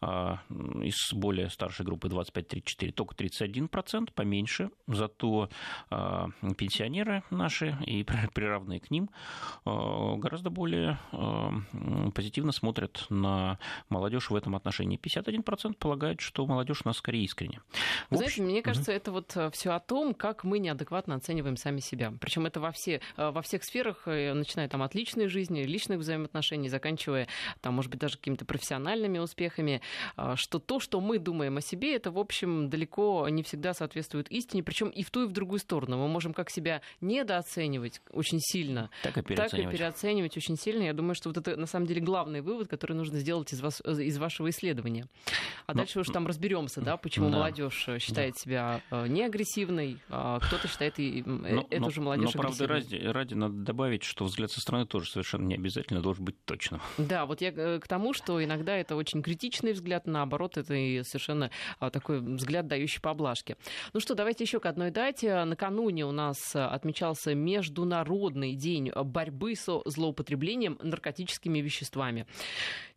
а, 0.00 0.40
из 0.82 1.12
более 1.12 1.50
старшей 1.50 1.84
группы 1.84 2.08
25-34 2.08 2.92
только 2.92 3.14
31%, 3.14 4.12
поменьше, 4.14 4.70
зато 4.86 5.48
а, 5.90 6.28
пенсионеры 6.56 7.22
наши 7.30 7.76
и 7.86 8.04
приравные 8.34 8.80
к 8.80 8.90
ним 8.90 9.10
а, 9.64 10.16
гораздо 10.16 10.50
более 10.50 10.98
позитивно 12.14 12.52
смотрят 12.52 13.06
на 13.10 13.58
молодежь 13.88 14.30
в 14.30 14.36
этом 14.36 14.56
отношении. 14.56 14.98
51% 14.98 15.74
полагают, 15.74 16.20
что 16.20 16.46
молодежь 16.46 16.82
у 16.84 16.88
нас 16.88 16.96
скорее 16.96 17.24
искренне. 17.24 17.60
Вы 18.10 18.18
знаете, 18.18 18.42
мне 18.42 18.62
кажется, 18.62 18.90
угу. 18.90 18.96
это 18.96 19.12
вот 19.12 19.36
э, 19.36 19.50
все 19.50 19.70
о 19.70 19.80
том, 19.80 20.14
как 20.14 20.44
мы 20.44 20.58
неадекватно 20.58 21.14
оцениваем 21.14 21.56
сами 21.56 21.80
себя. 21.80 22.12
Причем 22.20 22.46
это 22.46 22.60
во, 22.60 22.72
все, 22.72 23.00
э, 23.16 23.30
во 23.30 23.42
всех 23.42 23.64
сферах, 23.64 24.02
э, 24.06 24.32
начиная 24.32 24.68
там 24.68 24.82
от 24.82 24.94
личной 24.94 25.28
жизни, 25.28 25.62
личных 25.62 25.98
взаимоотношений, 25.98 26.27
взаимоотношений, 26.28 26.68
заканчивая 26.68 27.26
там, 27.60 27.74
может 27.74 27.90
быть, 27.90 28.00
даже 28.00 28.16
какими-то 28.16 28.44
профессиональными 28.44 29.18
успехами, 29.18 29.80
а, 30.16 30.36
что 30.36 30.58
то, 30.58 30.80
что 30.80 31.00
мы 31.00 31.18
думаем 31.18 31.56
о 31.56 31.60
себе, 31.60 31.96
это, 31.96 32.10
в 32.10 32.18
общем, 32.18 32.68
далеко 32.68 33.28
не 33.28 33.42
всегда 33.42 33.74
соответствует 33.74 34.30
истине, 34.30 34.62
причем 34.62 34.88
и 34.88 35.02
в 35.02 35.10
ту, 35.10 35.24
и 35.24 35.26
в 35.26 35.32
другую 35.32 35.58
сторону. 35.58 35.98
Мы 35.98 36.08
можем 36.08 36.32
как 36.34 36.50
себя 36.50 36.80
недооценивать 37.00 38.00
очень 38.10 38.40
сильно, 38.40 38.90
так 39.02 39.18
и 39.18 39.22
переоценивать, 39.22 39.50
так 39.50 39.74
и 39.74 39.76
переоценивать 39.76 40.36
очень 40.36 40.56
сильно. 40.56 40.84
Я 40.84 40.92
думаю, 40.92 41.14
что 41.14 41.30
вот 41.30 41.38
это 41.38 41.56
на 41.56 41.66
самом 41.66 41.86
деле 41.86 42.00
главный 42.00 42.40
вывод, 42.40 42.68
который 42.68 42.94
нужно 42.94 43.18
сделать 43.18 43.52
из, 43.52 43.60
вас, 43.60 43.80
из 43.80 44.18
вашего 44.18 44.50
исследования. 44.50 45.06
А 45.66 45.72
Но... 45.72 45.78
дальше 45.78 46.00
уж 46.00 46.08
там 46.08 46.26
разберемся, 46.26 46.80
да, 46.80 46.96
почему 46.96 47.30
да. 47.30 47.38
молодежь 47.38 47.88
считает 47.98 48.34
да. 48.34 48.40
себя 48.40 48.82
э, 48.90 49.06
неагрессивной, 49.08 49.98
а 50.08 50.38
кто-то 50.40 50.68
считает 50.68 50.98
и 50.98 51.22
но, 51.24 51.66
эту 51.70 51.82
но, 51.82 51.90
же 51.90 52.00
молодежь 52.00 52.34
Но, 52.34 52.40
правда, 52.40 52.66
ради, 52.66 52.96
ради 52.96 53.34
надо 53.34 53.54
добавить, 53.54 54.02
что 54.02 54.24
взгляд 54.24 54.50
со 54.50 54.60
стороны 54.60 54.86
тоже 54.86 55.10
совершенно 55.10 55.46
не 55.46 55.54
обязательно 55.54 56.00
должен 56.00 56.17
быть 56.20 56.36
точным. 56.44 56.80
Да, 56.98 57.26
вот 57.26 57.40
я 57.40 57.50
э, 57.50 57.78
к 57.80 57.88
тому, 57.88 58.12
что 58.12 58.42
иногда 58.42 58.76
это 58.76 58.94
очень 58.94 59.22
критичный 59.22 59.72
взгляд, 59.72 60.06
наоборот, 60.06 60.58
это 60.58 60.74
и 60.74 61.02
совершенно 61.02 61.50
а, 61.78 61.90
такой 61.90 62.20
взгляд, 62.20 62.66
дающий 62.66 63.00
поблажки. 63.00 63.56
Ну 63.92 64.00
что, 64.00 64.14
давайте 64.14 64.44
еще 64.44 64.60
к 64.60 64.66
одной 64.66 64.90
дате. 64.90 65.44
Накануне 65.44 66.04
у 66.04 66.12
нас 66.12 66.54
отмечался 66.54 67.34
Международный 67.34 68.54
день 68.54 68.90
борьбы 68.90 69.54
со 69.54 69.80
злоупотреблением 69.86 70.78
наркотическими 70.82 71.60
веществами. 71.60 72.26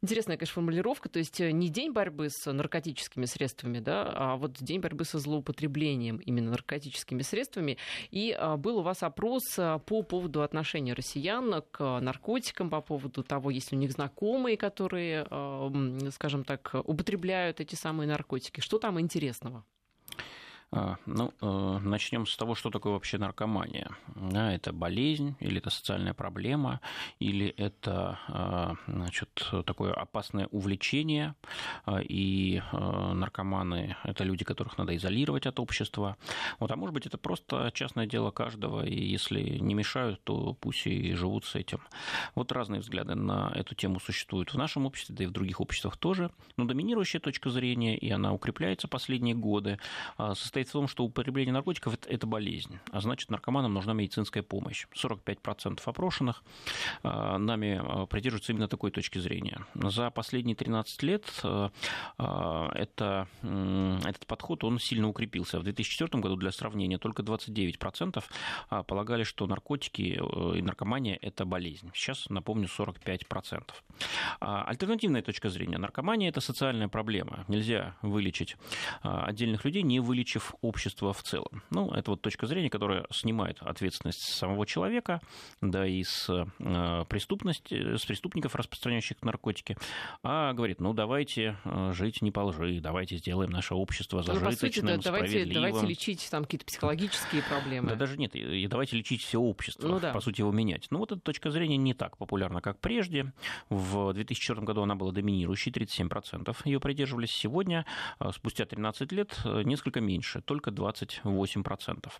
Интересная, 0.03 0.35
конечно, 0.35 0.55
формулировка, 0.55 1.09
то 1.09 1.19
есть 1.19 1.39
не 1.39 1.69
день 1.69 1.91
борьбы 1.91 2.29
с 2.31 2.51
наркотическими 2.51 3.25
средствами, 3.25 3.77
да, 3.79 4.11
а 4.15 4.35
вот 4.35 4.53
день 4.53 4.79
борьбы 4.79 5.05
со 5.05 5.19
злоупотреблением 5.19 6.17
именно 6.17 6.49
наркотическими 6.49 7.21
средствами. 7.21 7.77
И 8.09 8.35
а, 8.35 8.57
был 8.57 8.79
у 8.79 8.81
вас 8.81 9.03
опрос 9.03 9.43
по 9.55 10.01
поводу 10.01 10.41
отношения 10.41 10.93
россиян 10.93 11.61
к 11.69 11.99
наркотикам, 11.99 12.71
по 12.71 12.81
поводу 12.81 13.23
того, 13.23 13.51
есть 13.51 13.71
ли 13.71 13.77
у 13.77 13.79
них 13.81 13.91
знакомые, 13.91 14.57
которые, 14.57 15.27
скажем 16.11 16.45
так, 16.45 16.71
употребляют 16.83 17.59
эти 17.59 17.75
самые 17.75 18.07
наркотики. 18.07 18.59
Что 18.59 18.79
там 18.79 18.99
интересного? 18.99 19.63
А, 20.73 20.95
ну, 21.05 21.33
э, 21.41 21.79
начнем 21.83 22.25
с 22.25 22.37
того, 22.37 22.55
что 22.55 22.69
такое 22.69 22.93
вообще 22.93 23.17
наркомания. 23.17 23.91
Да, 24.15 24.53
это 24.53 24.71
болезнь, 24.71 25.35
или 25.41 25.57
это 25.57 25.69
социальная 25.69 26.13
проблема, 26.13 26.79
или 27.19 27.47
это 27.47 28.17
а, 28.29 28.75
значит, 28.87 29.51
такое 29.65 29.93
опасное 29.93 30.47
увлечение, 30.47 31.35
а, 31.85 31.99
и 32.01 32.61
наркоманы– 32.71 33.97
это 34.03 34.23
люди, 34.23 34.45
которых 34.45 34.77
надо 34.77 34.95
изолировать 34.95 35.45
от 35.45 35.59
общества. 35.59 36.15
Вот, 36.59 36.71
а 36.71 36.77
может 36.77 36.93
быть, 36.93 37.05
это 37.05 37.17
просто 37.17 37.69
частное 37.73 38.05
дело 38.05 38.31
каждого, 38.31 38.85
и 38.85 38.97
если 38.97 39.41
не 39.41 39.73
мешают, 39.73 40.23
то 40.23 40.53
пусть 40.53 40.87
и 40.87 41.13
живут 41.15 41.43
с 41.43 41.55
этим. 41.55 41.81
Вот 42.33 42.51
разные 42.53 42.79
взгляды 42.79 43.15
на 43.15 43.51
эту 43.55 43.75
тему 43.75 43.99
существуют 43.99 44.53
в 44.53 44.57
нашем 44.57 44.85
обществе, 44.85 45.15
да 45.15 45.25
и 45.25 45.27
в 45.27 45.31
других 45.31 45.59
обществах 45.59 45.97
тоже. 45.97 46.31
Но 46.55 46.63
доминирующая 46.63 47.19
точка 47.19 47.49
зрения, 47.49 47.97
и 47.97 48.09
она 48.09 48.33
укрепляется 48.33 48.87
последние 48.87 49.35
годы, 49.35 49.77
состоит 50.17 50.60
состоит 50.61 50.69
в 50.69 50.71
том, 50.71 50.87
что 50.87 51.03
употребление 51.03 51.53
наркотиков– 51.53 51.97
это 52.07 52.27
болезнь, 52.27 52.79
а 52.91 53.01
значит, 53.01 53.31
наркоманам 53.31 53.73
нужна 53.73 53.93
медицинская 53.93 54.43
помощь. 54.43 54.87
45% 54.93 55.81
опрошенных 55.85 56.43
а, 57.03 57.37
нами 57.37 57.81
а, 57.83 58.05
придерживаются 58.05 58.51
именно 58.51 58.67
такой 58.67 58.91
точки 58.91 59.19
зрения. 59.19 59.65
За 59.73 60.09
последние 60.09 60.55
13 60.55 61.03
лет 61.03 61.25
а, 61.43 61.71
это, 62.75 63.27
этот 63.41 64.25
подход 64.27 64.63
он 64.63 64.79
сильно 64.79 65.07
укрепился. 65.07 65.59
В 65.59 65.63
2004 65.63 66.21
году, 66.21 66.35
для 66.35 66.51
сравнения, 66.51 66.97
только 66.97 67.23
29% 67.23 68.23
полагали, 68.87 69.23
что 69.23 69.47
наркотики 69.47 70.19
э, 70.19 70.57
и 70.57 70.61
наркомания– 70.61 71.17
это 71.21 71.45
болезнь. 71.45 71.89
Сейчас, 71.93 72.29
напомню, 72.29 72.67
45%. 72.67 73.63
Альтернативная 74.39 75.21
точка 75.21 75.49
зрения. 75.49 75.77
Наркомания– 75.77 76.29
это 76.31 76.41
социальная 76.41 76.87
проблема. 76.87 77.45
Нельзя 77.47 77.95
вылечить 78.01 78.57
отдельных 79.01 79.65
людей, 79.65 79.83
не 79.83 79.99
вылечив 79.99 80.50
общества 80.61 81.13
в 81.13 81.23
целом. 81.23 81.63
Ну, 81.69 81.91
это 81.91 82.11
вот 82.11 82.21
точка 82.21 82.47
зрения, 82.47 82.69
которая 82.69 83.05
снимает 83.11 83.61
ответственность 83.61 84.21
с 84.21 84.35
самого 84.35 84.65
человека, 84.65 85.21
да 85.61 85.85
и 85.85 86.03
с 86.03 86.29
э, 86.59 87.05
преступности, 87.07 87.97
с 87.97 88.05
преступников, 88.05 88.55
распространяющих 88.55 89.21
наркотики, 89.21 89.77
а 90.23 90.53
говорит, 90.53 90.79
ну, 90.81 90.93
давайте 90.93 91.57
э, 91.63 91.93
жить 91.93 92.21
не 92.21 92.31
по 92.31 92.41
лжи, 92.41 92.79
давайте 92.81 93.17
сделаем 93.17 93.51
наше 93.51 93.73
общество 93.75 94.23
зажиточным, 94.23 94.51
ну, 94.51 94.51
по 94.51 94.57
сути, 94.57 94.79
да, 94.81 94.97
давайте, 94.97 95.45
давайте 95.45 95.85
лечить 95.85 96.27
там 96.29 96.43
какие-то 96.43 96.65
психологические 96.65 97.43
проблемы. 97.43 97.89
Да 97.89 97.95
даже 97.95 98.17
нет, 98.17 98.35
и 98.35 98.67
давайте 98.67 98.97
лечить 98.97 99.21
все 99.21 99.39
общество, 99.39 99.87
ну, 99.87 99.99
да. 99.99 100.11
по 100.13 100.21
сути, 100.21 100.41
его 100.41 100.51
менять. 100.51 100.87
Ну, 100.89 100.99
вот 100.99 101.11
эта 101.11 101.21
точка 101.21 101.51
зрения 101.51 101.77
не 101.77 101.93
так 101.93 102.17
популярна, 102.17 102.61
как 102.61 102.79
прежде. 102.79 103.33
В 103.69 104.13
2004 104.13 104.61
году 104.61 104.81
она 104.81 104.95
была 104.95 105.11
доминирующей, 105.11 105.71
37% 105.71 106.55
ее 106.65 106.79
придерживались. 106.79 107.31
Сегодня, 107.31 107.85
э, 108.19 108.31
спустя 108.33 108.65
13 108.65 109.11
лет, 109.11 109.39
несколько 109.45 110.01
меньше 110.01 110.40
только 110.41 110.71
28%. 110.71 112.11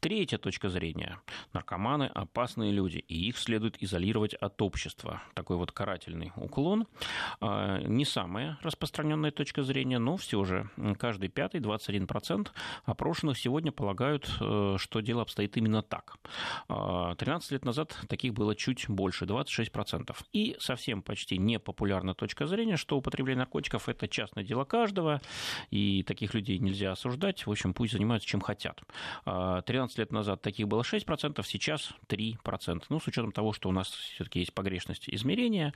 Третья 0.00 0.38
точка 0.38 0.68
зрения. 0.68 1.20
Наркоманы– 1.52 2.04
опасные 2.14 2.72
люди, 2.72 2.98
и 2.98 3.28
их 3.28 3.38
следует 3.38 3.82
изолировать 3.82 4.34
от 4.34 4.60
общества. 4.62 5.22
Такой 5.34 5.56
вот 5.56 5.72
карательный 5.72 6.32
уклон. 6.36 6.86
А, 7.40 7.80
не 7.80 8.04
самая 8.04 8.58
распространенная 8.62 9.30
точка 9.30 9.62
зрения, 9.62 9.98
но 9.98 10.16
все 10.16 10.44
же 10.44 10.70
каждый 10.98 11.28
пятый, 11.28 11.60
21% 11.60 12.48
опрошенных 12.84 13.38
сегодня 13.38 13.72
полагают, 13.72 14.30
э, 14.40 14.76
что 14.78 15.00
дело 15.00 15.22
обстоит 15.22 15.56
именно 15.56 15.82
так. 15.82 16.16
13 16.68 17.50
а, 17.50 17.54
лет 17.54 17.64
назад 17.64 17.96
таких 18.08 18.34
было 18.34 18.54
чуть 18.54 18.88
больше, 18.88 19.24
26%. 19.24 20.16
И 20.32 20.56
совсем 20.58 21.02
почти 21.02 21.38
непопулярна 21.38 22.14
точка 22.14 22.46
зрения, 22.46 22.76
что 22.76 22.96
употребление 22.96 23.40
наркотиков– 23.40 23.88
это 23.88 24.08
частное 24.08 24.44
дело 24.44 24.64
каждого, 24.64 25.20
и 25.70 26.02
таких 26.02 26.34
людей 26.34 26.58
нельзя 26.58 26.92
осуждать 26.92 27.45
в 27.46 27.50
общем, 27.50 27.74
пусть 27.74 27.92
занимаются 27.92 28.28
чем 28.28 28.40
хотят. 28.40 28.80
13 29.24 29.24
а, 29.26 30.00
лет 30.00 30.12
назад 30.12 30.42
таких 30.42 30.68
было 30.68 30.82
6%, 30.82 31.42
сейчас 31.44 31.92
3%. 32.08 32.84
Ну, 32.88 33.00
с 33.00 33.06
учетом 33.06 33.32
того, 33.32 33.52
что 33.52 33.68
у 33.68 33.72
нас 33.72 33.88
все-таки 33.88 34.40
есть 34.40 34.52
погрешность 34.52 35.08
измерения, 35.08 35.72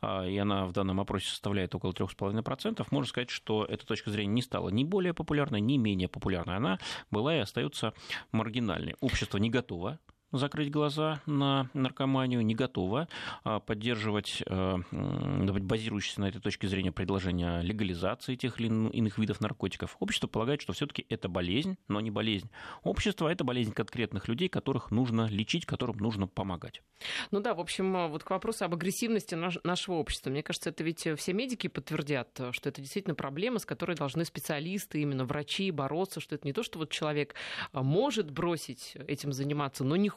а, 0.00 0.26
и 0.26 0.36
она 0.36 0.66
в 0.66 0.72
данном 0.72 1.00
опросе 1.00 1.28
составляет 1.28 1.74
около 1.74 1.92
3,5%, 1.92 2.86
можно 2.90 3.08
сказать, 3.08 3.30
что 3.30 3.64
эта 3.64 3.86
точка 3.86 4.10
зрения 4.10 4.32
не 4.32 4.42
стала 4.42 4.68
ни 4.68 4.84
более 4.84 5.14
популярной, 5.14 5.60
ни 5.60 5.76
менее 5.76 6.08
популярной. 6.08 6.56
Она 6.56 6.78
была 7.10 7.36
и 7.36 7.40
остается 7.40 7.94
маргинальной. 8.32 8.94
Общество 9.00 9.38
не 9.38 9.50
готово 9.50 9.98
закрыть 10.32 10.70
глаза 10.70 11.20
на 11.26 11.68
наркоманию, 11.74 12.42
не 12.44 12.54
готова 12.54 13.08
а, 13.44 13.60
поддерживать, 13.60 14.42
э, 14.46 14.76
базирующиеся 14.90 16.20
на 16.20 16.28
этой 16.28 16.40
точке 16.40 16.68
зрения 16.68 16.92
предложения 16.92 17.60
легализации 17.60 18.36
тех 18.36 18.60
или 18.60 18.68
иных 18.68 19.18
видов 19.18 19.40
наркотиков. 19.40 19.96
Общество 20.00 20.26
полагает, 20.26 20.62
что 20.62 20.72
все-таки 20.72 21.06
это 21.08 21.28
болезнь, 21.28 21.76
но 21.88 22.00
не 22.00 22.10
болезнь. 22.10 22.50
Общество– 22.82 23.28
это 23.32 23.44
болезнь 23.44 23.72
конкретных 23.72 24.28
людей, 24.28 24.48
которых 24.48 24.90
нужно 24.90 25.28
лечить, 25.28 25.66
которым 25.66 25.98
нужно 25.98 26.26
помогать. 26.26 26.82
Ну 27.30 27.40
да, 27.40 27.54
в 27.54 27.60
общем, 27.60 27.96
э, 27.96 28.08
вот 28.08 28.24
к 28.24 28.30
вопросу 28.30 28.64
об 28.64 28.74
агрессивности 28.74 29.34
нашего 29.34 29.96
общества. 29.96 30.30
Мне 30.30 30.42
кажется, 30.42 30.70
это 30.70 30.84
ведь 30.84 31.06
все 31.16 31.32
медики 31.32 31.68
подтвердят, 31.68 32.40
что 32.52 32.68
это 32.68 32.80
действительно 32.80 33.14
проблема, 33.14 33.58
с 33.58 33.66
которой 33.66 33.96
должны 33.96 34.24
специалисты, 34.24 35.00
именно 35.00 35.24
врачи 35.24 35.70
бороться, 35.70 36.20
что 36.20 36.34
это 36.34 36.46
не 36.46 36.52
то, 36.52 36.62
что 36.62 36.78
вот 36.78 36.90
человек 36.90 37.34
э, 37.72 37.80
может 37.80 38.30
бросить 38.30 38.96
этим 39.06 39.32
заниматься, 39.32 39.84
но 39.84 39.96
не 39.96 40.08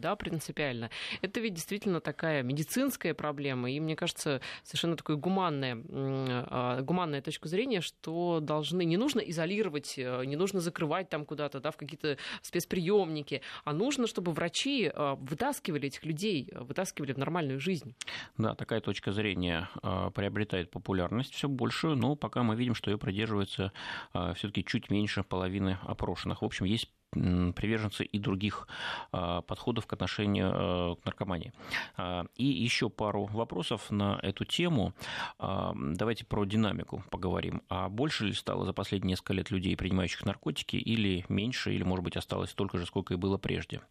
да, 0.00 0.16
принципиально. 0.16 0.90
Это 1.20 1.40
ведь 1.40 1.54
действительно 1.54 2.00
такая 2.00 2.42
медицинская 2.42 3.14
проблема, 3.14 3.70
и 3.70 3.80
мне 3.80 3.96
кажется, 3.96 4.40
совершенно 4.64 4.96
такая 4.96 5.16
гуманная, 5.16 5.82
а, 5.90 6.80
гуманная 6.82 7.22
точка 7.22 7.48
зрения, 7.48 7.80
что 7.80 8.40
должны, 8.40 8.84
не 8.84 8.96
нужно 8.96 9.20
изолировать, 9.20 9.94
э, 9.96 10.24
не 10.24 10.36
нужно 10.36 10.60
закрывать 10.60 11.08
там 11.08 11.24
куда-то, 11.24 11.60
да, 11.60 11.70
в 11.70 11.76
какие-то 11.76 12.18
спецприемники, 12.42 13.42
а 13.64 13.72
нужно, 13.72 14.06
чтобы 14.06 14.32
врачи 14.32 14.90
э, 14.92 15.16
вытаскивали 15.20 15.86
этих 15.86 16.04
людей, 16.04 16.48
вытаскивали 16.52 17.12
в 17.12 17.18
нормальную 17.18 17.60
жизнь. 17.60 17.94
Да, 18.36 18.54
такая 18.54 18.80
точка 18.80 19.12
зрения 19.12 19.68
приобретает 20.14 20.70
популярность 20.70 21.34
все 21.34 21.48
большую, 21.48 21.96
но 21.96 22.16
пока 22.16 22.42
мы 22.42 22.56
видим, 22.56 22.74
что 22.74 22.90
ее 22.90 22.98
придерживается 22.98 23.72
все-таки 24.12 24.64
чуть 24.64 24.90
меньше 24.90 25.22
половины 25.22 25.78
опрошенных. 25.82 26.42
В 26.42 26.44
общем, 26.44 26.66
есть 26.66 26.90
приверженцы 27.12 28.04
и 28.04 28.18
других 28.18 28.66
а, 29.12 29.42
подходов 29.42 29.86
к 29.86 29.92
отношению 29.92 30.52
э, 30.52 30.96
к 30.96 31.04
наркомании. 31.04 31.52
А, 31.96 32.26
и 32.36 32.44
еще 32.44 32.88
пару 32.88 33.26
вопросов 33.26 33.90
на 33.90 34.18
эту 34.22 34.44
тему. 34.44 34.94
А, 35.38 35.74
давайте 35.76 36.24
про 36.24 36.44
динамику 36.44 37.04
поговорим. 37.10 37.62
А 37.68 37.88
больше 37.88 38.26
ли 38.26 38.32
стало 38.32 38.64
за 38.64 38.72
последние 38.72 39.12
несколько 39.12 39.34
лет 39.34 39.50
людей, 39.50 39.76
принимающих 39.76 40.24
наркотики, 40.24 40.76
или 40.76 41.24
меньше, 41.28 41.74
или, 41.74 41.82
может 41.82 42.04
быть, 42.04 42.16
осталось 42.16 42.50
столько 42.50 42.78
же, 42.78 42.86
сколько 42.86 43.14
и 43.14 43.16
было 43.16 43.36
прежде? 43.36 43.82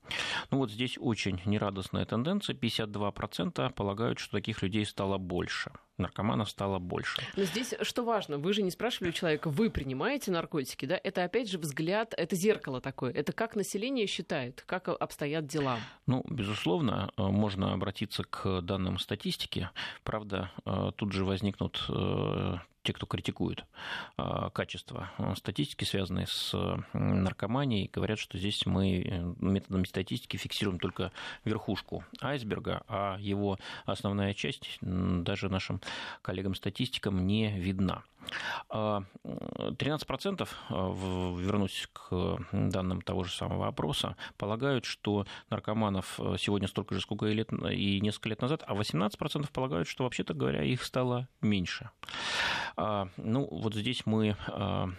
Ну 0.50 0.58
вот 0.58 0.72
здесь 0.72 0.98
очень 1.00 1.40
нерадостная 1.46 2.06
тенденция. 2.06 2.56
52% 2.56 3.74
полагают, 3.74 4.20
что 4.20 4.32
таких 4.32 4.62
людей 4.64 4.86
стало 4.86 5.18
больше 5.18 5.72
наркоманов 6.02 6.50
стало 6.50 6.80
больше. 6.80 7.22
Но 7.36 7.44
здесь 7.44 7.74
что 7.82 8.04
важно, 8.04 8.38
вы 8.38 8.54
же 8.54 8.62
не 8.62 8.72
спрашивали 8.72 9.10
у 9.10 9.14
человека, 9.14 9.50
вы 9.50 9.70
принимаете 9.70 10.32
наркотики, 10.32 10.86
да? 10.86 11.00
Это 11.02 11.24
опять 11.24 11.50
же 11.50 11.58
взгляд, 11.58 12.14
это 12.18 12.36
зеркало 12.36 12.82
такое, 12.82 13.12
это 13.14 13.32
как 13.32 13.56
население 13.56 14.08
считает, 14.08 14.64
как 14.66 14.90
обстоят 14.90 15.46
дела. 15.48 15.80
Ну, 16.08 16.24
безусловно, 16.30 17.12
э, 17.16 17.24
можно 17.24 17.74
обратиться 17.74 18.24
к 18.24 18.62
данным 18.62 19.00
статистики. 19.00 19.70
Правда, 20.04 20.52
э, 20.66 20.92
тут 20.96 21.14
же 21.14 21.24
возникнут 21.26 21.84
э, 21.90 22.58
те, 22.84 22.94
кто 22.94 23.06
критикует 23.06 23.66
а, 24.18 24.50
качество 24.50 25.12
а, 25.18 25.36
статистики, 25.36 25.84
связанной 25.84 26.28
с 26.28 26.54
наркоманией, 26.94 27.90
говорят, 27.92 28.20
что 28.20 28.38
здесь 28.38 28.66
мы 28.66 29.02
э, 29.02 29.34
методами 29.40 29.86
статистики 29.86 30.38
фиксируем 30.38 30.80
только 30.80 31.12
верхушку 31.46 32.04
айсберга, 32.22 32.84
а 32.88 33.18
его 33.20 33.60
основная 33.86 34.34
часть 34.34 34.80
даже 34.82 35.50
нашим 35.50 35.82
коллегам-статистикам 36.22 37.26
не 37.26 37.60
видна. 37.60 38.04
13%, 38.70 40.50
а, 40.70 41.36
вернусь 41.38 41.90
к 41.94 42.38
данным 42.52 43.02
того 43.02 43.24
же 43.24 43.32
самого 43.32 43.68
опроса, 43.68 44.16
полагают, 44.38 44.86
что 44.86 45.26
наркоманов 45.50 46.20
сегодня 46.38 46.68
столько 46.68 46.96
же, 46.96 47.02
сколько 47.02 47.26
и, 47.28 47.34
лет, 47.34 47.52
и 47.52 48.00
несколько 48.02 48.30
лет 48.30 48.42
назад, 48.42 48.64
а 48.68 48.76
18% 48.76 49.52
полагают, 49.52 49.88
что, 49.88 50.04
вообще-то 50.04 50.34
говоря, 50.34 50.64
их 50.64 50.84
стало 50.84 51.28
меньше. 51.42 51.90
А, 52.76 53.10
ну, 53.18 53.48
вот 53.52 53.76
здесь 53.76 54.06
мы 54.06 54.36
а, 54.48 54.90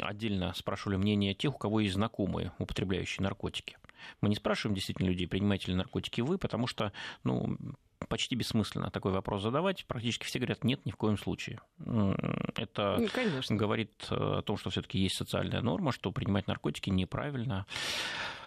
отдельно 0.00 0.52
спрашивали 0.54 0.96
мнение 0.96 1.34
тех, 1.34 1.54
у 1.54 1.58
кого 1.58 1.80
есть 1.80 1.94
знакомые, 1.94 2.52
употребляющие 2.58 3.22
наркотики. 3.22 3.76
Мы 4.20 4.28
не 4.28 4.34
спрашиваем 4.34 4.74
действительно 4.74 5.08
людей, 5.08 5.28
принимаете 5.28 5.70
ли 5.70 5.76
наркотики 5.76 6.20
вы, 6.20 6.38
потому 6.38 6.66
что, 6.66 6.92
ну, 7.24 7.56
почти 8.08 8.34
бессмысленно 8.34 8.90
такой 8.90 9.12
вопрос 9.12 9.42
задавать. 9.42 9.84
Практически 9.86 10.24
все 10.24 10.38
говорят, 10.38 10.64
нет, 10.64 10.84
ни 10.86 10.90
в 10.90 10.96
коем 10.96 11.18
случае. 11.18 11.60
Это 12.56 12.98
ну, 12.98 13.56
говорит 13.56 14.06
о 14.10 14.42
том, 14.42 14.56
что 14.56 14.70
все-таки 14.70 14.98
есть 14.98 15.16
социальная 15.16 15.60
норма, 15.60 15.92
что 15.92 16.12
принимать 16.12 16.46
наркотики 16.46 16.90
неправильно. 16.90 17.66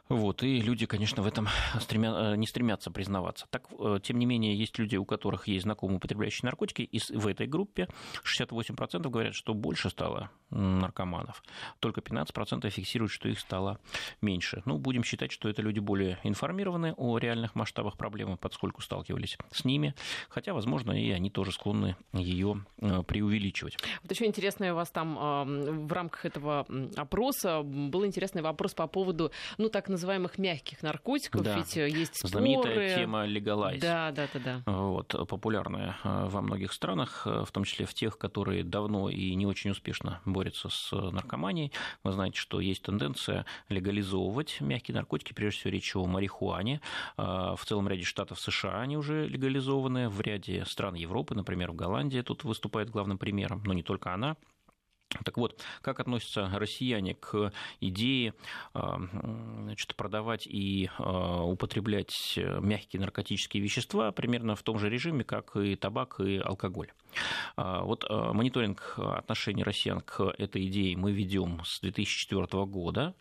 Вот, 0.08 0.44
и 0.44 0.62
люди, 0.62 0.86
конечно, 0.86 1.24
в 1.24 1.28
этом 1.28 1.48
стремя... 1.80 2.12
Э, 2.12 2.36
не 2.36 2.46
стремятся 2.46 2.92
признаваться. 2.92 3.48
Так, 3.50 3.68
э, 3.80 4.00
тем 4.04 4.20
не 4.20 4.28
менее, 4.28 4.56
есть 4.56 4.78
люди, 4.78 4.96
у 4.98 5.06
которых 5.06 5.48
есть 5.48 5.64
знакомые 5.64 5.98
употребляющие 5.98 6.46
наркотики, 6.46 6.84
и 6.84 7.00
в 7.14 7.28
этой 7.28 7.48
группе 7.48 7.88
68% 8.24 9.10
говорят, 9.10 9.34
что 9.34 9.56
больше 9.56 9.90
стало 9.90 10.30
наркоманов. 10.52 11.44
Только 11.80 12.02
15% 12.02 12.70
фиксируют, 12.70 13.12
что 13.12 13.30
их 13.30 13.40
стало 13.40 13.80
меньше. 14.22 14.62
Ну, 14.66 14.78
будем 14.78 15.04
считать, 15.04 15.32
что 15.32 15.50
это 15.50 15.64
люди 15.64 15.80
более 15.80 16.20
информированы 16.24 16.94
о 16.98 17.18
реальных 17.18 17.56
масштабах 17.56 17.98
проблемы, 17.98 18.38
поскольку 18.38 18.82
сталкивались 18.82 19.38
с 19.52 19.66
ними. 19.66 19.96
Хотя, 20.30 20.54
возможно, 20.54 20.92
и 20.92 21.10
они 21.10 21.32
тоже 21.32 21.52
склонны 21.52 21.96
ее 22.14 22.64
э, 22.78 23.02
преувеличивать. 23.04 23.78
Вот 24.04 24.12
еще 24.12 24.26
интересное 24.26 24.74
у 24.74 24.76
вас 24.76 24.92
там 24.92 25.16
в 25.88 25.92
рамках 25.92 26.26
этого 26.26 26.68
опроса 26.96 27.64
был 27.64 28.06
интересный 28.06 28.44
вопрос 28.44 28.76
по 28.76 28.86
поводу, 28.88 29.32
ну, 29.58 29.70
так 29.70 29.90
мягких 30.38 30.84
наркотиков. 30.84 31.44
Да. 31.44 31.58
Ведь 31.58 31.78
э, 31.78 31.90
есть 31.90 32.18
споры. 32.18 32.32
Знаменитая 32.32 32.96
тема 32.96 33.26
легалайз. 33.26 33.82
Да, 33.82 34.12
да, 34.12 34.28
да, 34.34 34.40
да. 34.66 34.72
Вот, 34.72 35.08
популярная 35.28 35.98
э, 36.04 36.26
во 36.28 36.42
многих 36.42 36.74
странах, 36.74 37.26
в 37.26 37.48
том 37.52 37.64
числе 37.64 37.86
в 37.86 37.94
тех, 37.94 38.18
которые 38.18 38.64
давно 38.64 39.10
и 39.10 39.34
не 39.36 39.46
очень 39.46 39.72
успешно 39.72 40.22
борются 40.26 40.70
с 40.70 40.92
наркоманией. 40.92 41.72
Вы 42.04 42.12
знаете, 42.12 42.38
что 42.40 42.60
есть 42.60 42.84
тенденция 42.84 43.46
легализовывать 43.70 44.62
мягкие 44.62 44.96
наркотики, 44.96 45.34
прежде 45.34 45.60
всего 45.60 45.72
речь 45.72 45.96
о 45.96 46.06
марихуане. 46.06 46.82
В 47.18 47.60
целом 47.66 47.88
ряде 47.88 48.04
штатов 48.04 48.40
США 48.40 48.82
они 48.82 48.98
уже 48.98 49.28
легализованы, 49.28 50.10
в 50.10 50.22
ряде 50.22 50.66
стран 50.66 50.96
Европы, 50.96 51.36
например, 51.36 51.72
в 51.72 51.76
Голландии 51.76 52.22
тут 52.22 52.44
выступает 52.44 52.90
главным 52.90 53.18
примером, 53.18 53.64
но 53.66 53.74
не 53.74 53.84
только 53.84 54.14
она. 54.14 54.36
Так 55.24 55.38
вот, 55.38 55.64
как 55.82 56.00
относятся 56.00 56.50
россияне 56.54 57.16
к 57.16 57.52
идее 57.80 58.34
а, 58.74 59.00
значит, 59.62 59.96
продавать 59.96 60.46
и 60.48 60.90
а, 60.98 61.44
употреблять 61.44 62.38
мягкие 62.38 63.00
наркотические 63.00 63.64
вещества 63.64 64.12
примерно 64.12 64.56
в 64.56 64.64
том 64.64 64.78
же 64.80 64.90
режиме, 64.90 65.24
как 65.24 65.56
и 65.56 65.76
табак 65.76 66.20
и 66.20 66.38
алкоголь? 66.38 66.92
А, 67.56 67.84
вот 67.84 68.06
мониторинг 68.10 68.96
отношений 68.98 69.64
россиян 69.64 70.02
к 70.02 70.22
этой 70.38 70.66
идее 70.68 70.98
мы 70.98 71.12
ведем 71.12 71.62
с 71.64 71.80
2004 71.82 72.66
года, 72.66 73.16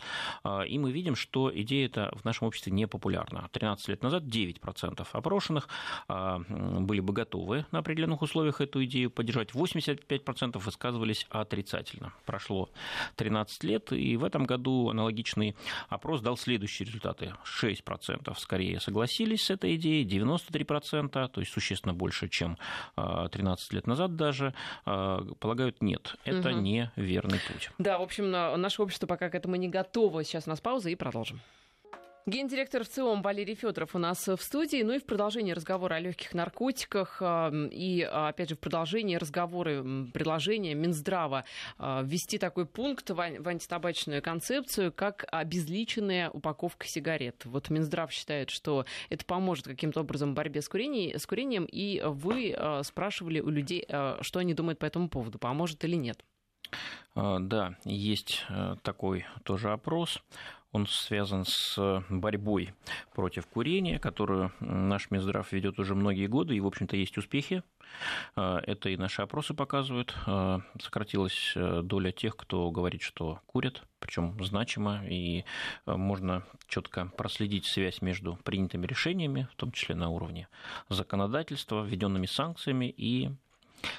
и 0.66 0.78
мы 0.78 0.92
видим, 0.92 1.16
что 1.16 1.50
идея 1.54 1.86
эта 1.86 2.12
в 2.16 2.24
нашем 2.24 2.48
обществе 2.48 2.72
не 2.72 2.86
популярна. 2.86 3.48
13 3.52 3.88
лет 3.88 4.02
назад 4.02 4.24
9% 4.24 5.06
опрошенных 5.12 5.68
были 6.08 7.00
бы 7.00 7.12
готовы 7.12 7.66
на 7.70 7.78
определенных 7.80 8.22
условиях 8.22 8.60
эту 8.60 8.84
идею 8.84 9.10
поддержать, 9.10 9.50
85% 9.52 10.58
высказывались 10.58 11.26
отрицательно. 11.30 12.12
Прошло 12.24 12.70
13 13.16 13.64
лет, 13.64 13.92
и 13.92 14.16
в 14.16 14.24
этом 14.24 14.44
году 14.44 14.90
аналогичный 14.90 15.56
опрос 15.88 16.20
дал 16.20 16.36
следующие 16.36 16.86
результаты. 16.86 17.34
6% 17.44 18.34
скорее 18.38 18.80
согласились 18.80 19.44
с 19.44 19.50
этой 19.50 19.76
идеей, 19.76 20.04
93%, 20.04 21.28
то 21.28 21.40
есть 21.40 21.52
существенно 21.52 21.94
больше, 21.94 22.28
чем 22.28 22.58
13 22.96 23.72
а, 23.72 23.74
лет 23.84 23.86
назад 23.86 24.16
даже, 24.16 24.54
а, 24.86 25.24
полагают 25.38 25.82
нет. 25.82 26.16
Это 26.24 26.50
угу. 26.50 26.58
не 26.58 26.90
верный 26.96 27.38
путь. 27.48 27.70
Да, 27.78 27.98
в 27.98 28.02
общем, 28.02 28.30
наше 28.30 28.82
общество 28.82 29.06
пока 29.06 29.28
к 29.28 29.34
этому 29.34 29.56
не 29.56 29.68
готово. 29.68 30.24
Сейчас 30.24 30.46
у 30.46 30.50
нас 30.50 30.60
пауза 30.60 30.90
и 30.90 30.94
продолжим. 30.94 31.40
Гендиректор 32.26 32.84
ВЦИОМ 32.84 33.20
Валерий 33.20 33.54
Федоров 33.54 33.94
у 33.94 33.98
нас 33.98 34.26
в 34.26 34.38
студии. 34.38 34.82
Ну 34.82 34.94
и 34.94 34.98
в 34.98 35.04
продолжении 35.04 35.52
разговора 35.52 35.96
о 35.96 36.00
легких 36.00 36.32
наркотиках 36.32 37.20
и, 37.22 38.08
опять 38.10 38.48
же, 38.48 38.54
в 38.54 38.60
продолжении 38.60 39.16
разговора, 39.16 39.84
предложения 40.10 40.72
Минздрава 40.72 41.44
а, 41.76 42.00
ввести 42.02 42.38
такой 42.38 42.64
пункт 42.64 43.10
в 43.10 43.20
антитабачную 43.20 44.22
концепцию, 44.22 44.90
как 44.90 45.26
обезличенная 45.32 46.30
упаковка 46.30 46.86
сигарет. 46.86 47.44
Вот 47.44 47.68
Минздрав 47.68 48.10
считает, 48.10 48.48
что 48.48 48.86
это 49.10 49.26
поможет 49.26 49.66
каким-то 49.66 50.00
образом 50.00 50.30
в 50.30 50.34
борьбе 50.34 50.62
с 50.62 50.68
курением, 50.70 51.18
с 51.18 51.26
курением 51.26 51.66
и 51.70 52.00
вы 52.02 52.54
а, 52.56 52.82
спрашивали 52.84 53.40
у 53.40 53.50
людей, 53.50 53.84
а, 53.86 54.16
что 54.22 54.38
они 54.38 54.54
думают 54.54 54.78
по 54.78 54.86
этому 54.86 55.10
поводу, 55.10 55.38
поможет 55.38 55.84
или 55.84 55.96
нет. 55.96 56.24
Да, 57.14 57.76
есть 57.84 58.44
такой 58.82 59.24
тоже 59.44 59.70
опрос 59.70 60.20
он 60.74 60.88
связан 60.88 61.44
с 61.46 62.02
борьбой 62.10 62.74
против 63.14 63.46
курения, 63.46 64.00
которую 64.00 64.52
наш 64.58 65.10
Минздрав 65.12 65.52
ведет 65.52 65.78
уже 65.78 65.94
многие 65.94 66.26
годы, 66.26 66.56
и, 66.56 66.60
в 66.60 66.66
общем-то, 66.66 66.96
есть 66.96 67.16
успехи. 67.16 67.62
А, 68.34 68.60
это 68.66 68.88
и 68.88 68.96
наши 68.96 69.22
опросы 69.22 69.54
показывают. 69.54 70.14
А, 70.26 70.62
сократилась 70.82 71.52
э, 71.54 71.82
доля 71.84 72.10
тех, 72.10 72.36
кто 72.36 72.72
говорит, 72.72 73.02
что 73.02 73.40
курят, 73.46 73.84
причем 74.00 74.36
значимо, 74.44 75.06
и 75.08 75.44
э, 75.86 75.94
можно 75.94 76.44
четко 76.66 77.06
проследить 77.16 77.66
связь 77.66 78.02
между 78.02 78.36
принятыми 78.42 78.84
решениями, 78.84 79.46
в 79.52 79.54
том 79.54 79.70
числе 79.70 79.94
на 79.94 80.08
уровне 80.08 80.48
законодательства, 80.88 81.84
введенными 81.84 82.26
санкциями 82.26 82.92
и 82.96 83.30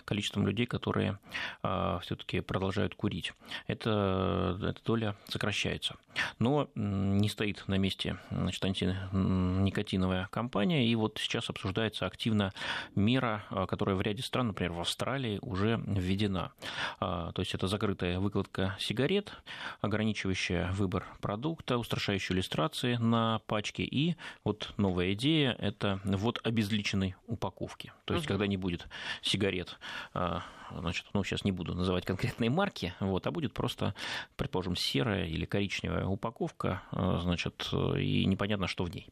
количеством 0.06 0.48
людей, 0.48 0.66
которые 0.66 1.20
а, 1.64 2.00
все-таки 2.00 2.42
продолжают 2.42 2.96
курить. 2.96 3.34
Это, 3.68 4.58
эта 4.62 4.84
доля 4.84 5.16
сокращается. 5.28 5.96
Но 6.40 6.70
не 6.76 7.30
стоит 7.30 7.64
на 7.68 7.76
месте 7.78 8.18
значит, 8.32 8.64
антиникотиновая 8.64 10.28
кампания, 10.32 10.88
и 10.88 10.96
вот 10.96 11.18
сейчас 11.20 11.50
обсуждается 11.50 12.06
активно 12.06 12.54
мера, 12.96 13.44
а, 13.50 13.66
которая 13.68 13.96
в 13.96 14.02
ряде 14.02 14.24
стран, 14.24 14.48
например, 14.48 14.74
в 14.74 14.80
Австралии, 14.80 15.40
уже 15.42 15.82
введена. 15.86 16.52
А, 17.00 17.32
то 17.32 17.42
есть 17.42 17.54
это 17.54 17.68
закрытая 17.68 18.20
выкладка 18.20 18.76
сигарет, 18.80 19.34
ограничивающая 19.82 20.72
выбор 20.72 21.06
продукта, 21.22 21.78
устрашающая 21.78 22.36
иллюстрации 22.36 22.96
на 22.96 23.40
пачке, 23.48 23.84
и 23.84 24.16
вот 24.44 24.74
новая 24.78 25.14
идея– 25.14 25.56
это 25.60 26.00
вот 26.04 26.40
обезличенной 26.44 27.16
упаковки. 27.28 27.92
То 28.06 28.14
есть, 28.14 28.26
угу. 28.26 28.34
когда 28.34 28.48
не 28.48 28.58
будет 28.58 28.88
сигарет 29.22 29.75
а, 30.14 30.44
значит, 30.72 31.06
ну, 31.14 31.24
сейчас 31.24 31.44
не 31.44 31.52
буду 31.52 31.76
называть 31.76 32.06
конкретные 32.06 32.50
марки, 32.50 32.94
вот, 33.00 33.26
а 33.28 33.32
будет 33.32 33.54
просто, 33.54 33.94
предположим, 34.36 34.76
серая 34.76 35.26
или 35.26 35.46
коричневая 35.46 36.06
упаковка, 36.06 36.84
а, 36.92 37.20
значит, 37.22 37.70
и 37.98 38.26
непонятно, 38.26 38.68
что 38.68 38.84
в 38.84 38.94
ней. 38.94 39.10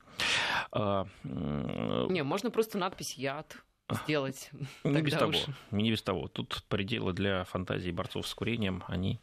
А, 0.72 1.08
не, 1.24 2.24
можно 2.24 2.52
просто 2.52 2.78
надпись 2.78 3.16
«Яд» 3.16 3.58
сделать. 4.06 4.50
Не 4.84 5.02
без 5.02 5.14
того. 5.14 5.34
Не 5.72 5.92
без 5.92 6.02
того. 6.02 6.28
Тут 6.28 6.64
пределы 6.70 7.14
для 7.14 7.44
фантазии 7.44 7.92
борцов 7.92 8.28
с 8.28 8.34
курением, 8.34 8.84
они 8.88 9.20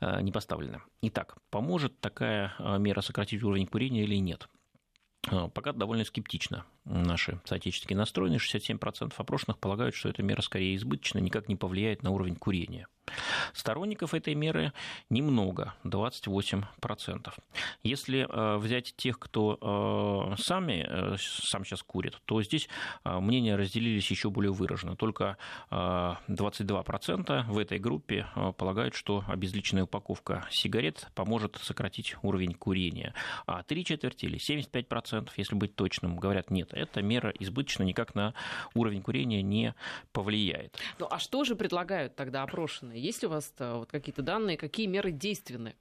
не 0.00 0.32
поставлены. 0.32 0.80
Итак, 1.02 1.36
поможет 1.50 2.00
такая 2.00 2.54
мера 2.78 3.00
сократить 3.00 3.42
уровень 3.42 3.66
курения 3.66 4.04
или 4.04 4.14
нет? 4.14 4.48
Пока 5.52 5.72
довольно 5.72 6.04
скептично 6.04 6.64
наши 6.90 7.40
соотечественники 7.44 7.94
настроены. 7.94 8.36
67% 8.36 9.12
опрошенных 9.16 9.58
полагают, 9.58 9.94
что 9.94 10.08
эта 10.08 10.22
мера 10.22 10.42
скорее 10.42 10.76
избыточна, 10.76 11.18
никак 11.18 11.48
не 11.48 11.56
повлияет 11.56 12.02
на 12.02 12.10
уровень 12.10 12.36
курения. 12.36 12.86
Сторонников 13.52 14.14
этой 14.14 14.34
меры 14.34 14.72
немного, 15.08 15.74
28%. 15.84 16.64
Если 17.82 18.26
э, 18.28 18.56
взять 18.58 18.94
тех, 18.96 19.18
кто 19.18 20.32
э, 20.36 20.40
сами, 20.40 20.86
э, 20.88 21.16
сам 21.18 21.64
сейчас 21.64 21.82
курит, 21.82 22.20
то 22.24 22.42
здесь 22.42 22.68
мнения 23.04 23.56
разделились 23.56 24.10
еще 24.10 24.30
более 24.30 24.52
выраженно. 24.52 24.96
Только 24.96 25.36
22% 25.70 27.44
в 27.44 27.58
этой 27.58 27.78
группе 27.78 28.26
полагают, 28.56 28.94
что 28.94 29.24
обезличенная 29.26 29.84
упаковка 29.84 30.46
сигарет 30.50 31.08
поможет 31.14 31.58
сократить 31.62 32.16
уровень 32.22 32.54
курения. 32.54 33.14
А 33.46 33.62
три 33.62 33.84
четверти 33.84 34.26
или 34.26 34.38
75%, 34.38 35.30
если 35.36 35.54
быть 35.54 35.74
точным, 35.74 36.16
говорят, 36.16 36.50
нет, 36.50 36.72
эта 36.80 37.02
мера 37.02 37.32
избыточна, 37.38 37.84
никак 37.84 38.14
на 38.14 38.34
уровень 38.74 39.02
курения 39.02 39.42
не 39.42 39.74
повлияет. 40.12 40.78
Ну 40.98 41.06
а 41.10 41.18
что 41.18 41.44
же 41.44 41.56
предлагают 41.56 42.16
тогда 42.16 42.42
опрошенные? 42.42 43.00
Есть 43.00 43.22
ли 43.22 43.28
у 43.28 43.30
вас 43.30 43.52
вот 43.58 43.90
какие-то 43.90 44.22
данные, 44.22 44.56
какие 44.56 44.86
меры 44.86 45.12
действенны? 45.12 45.74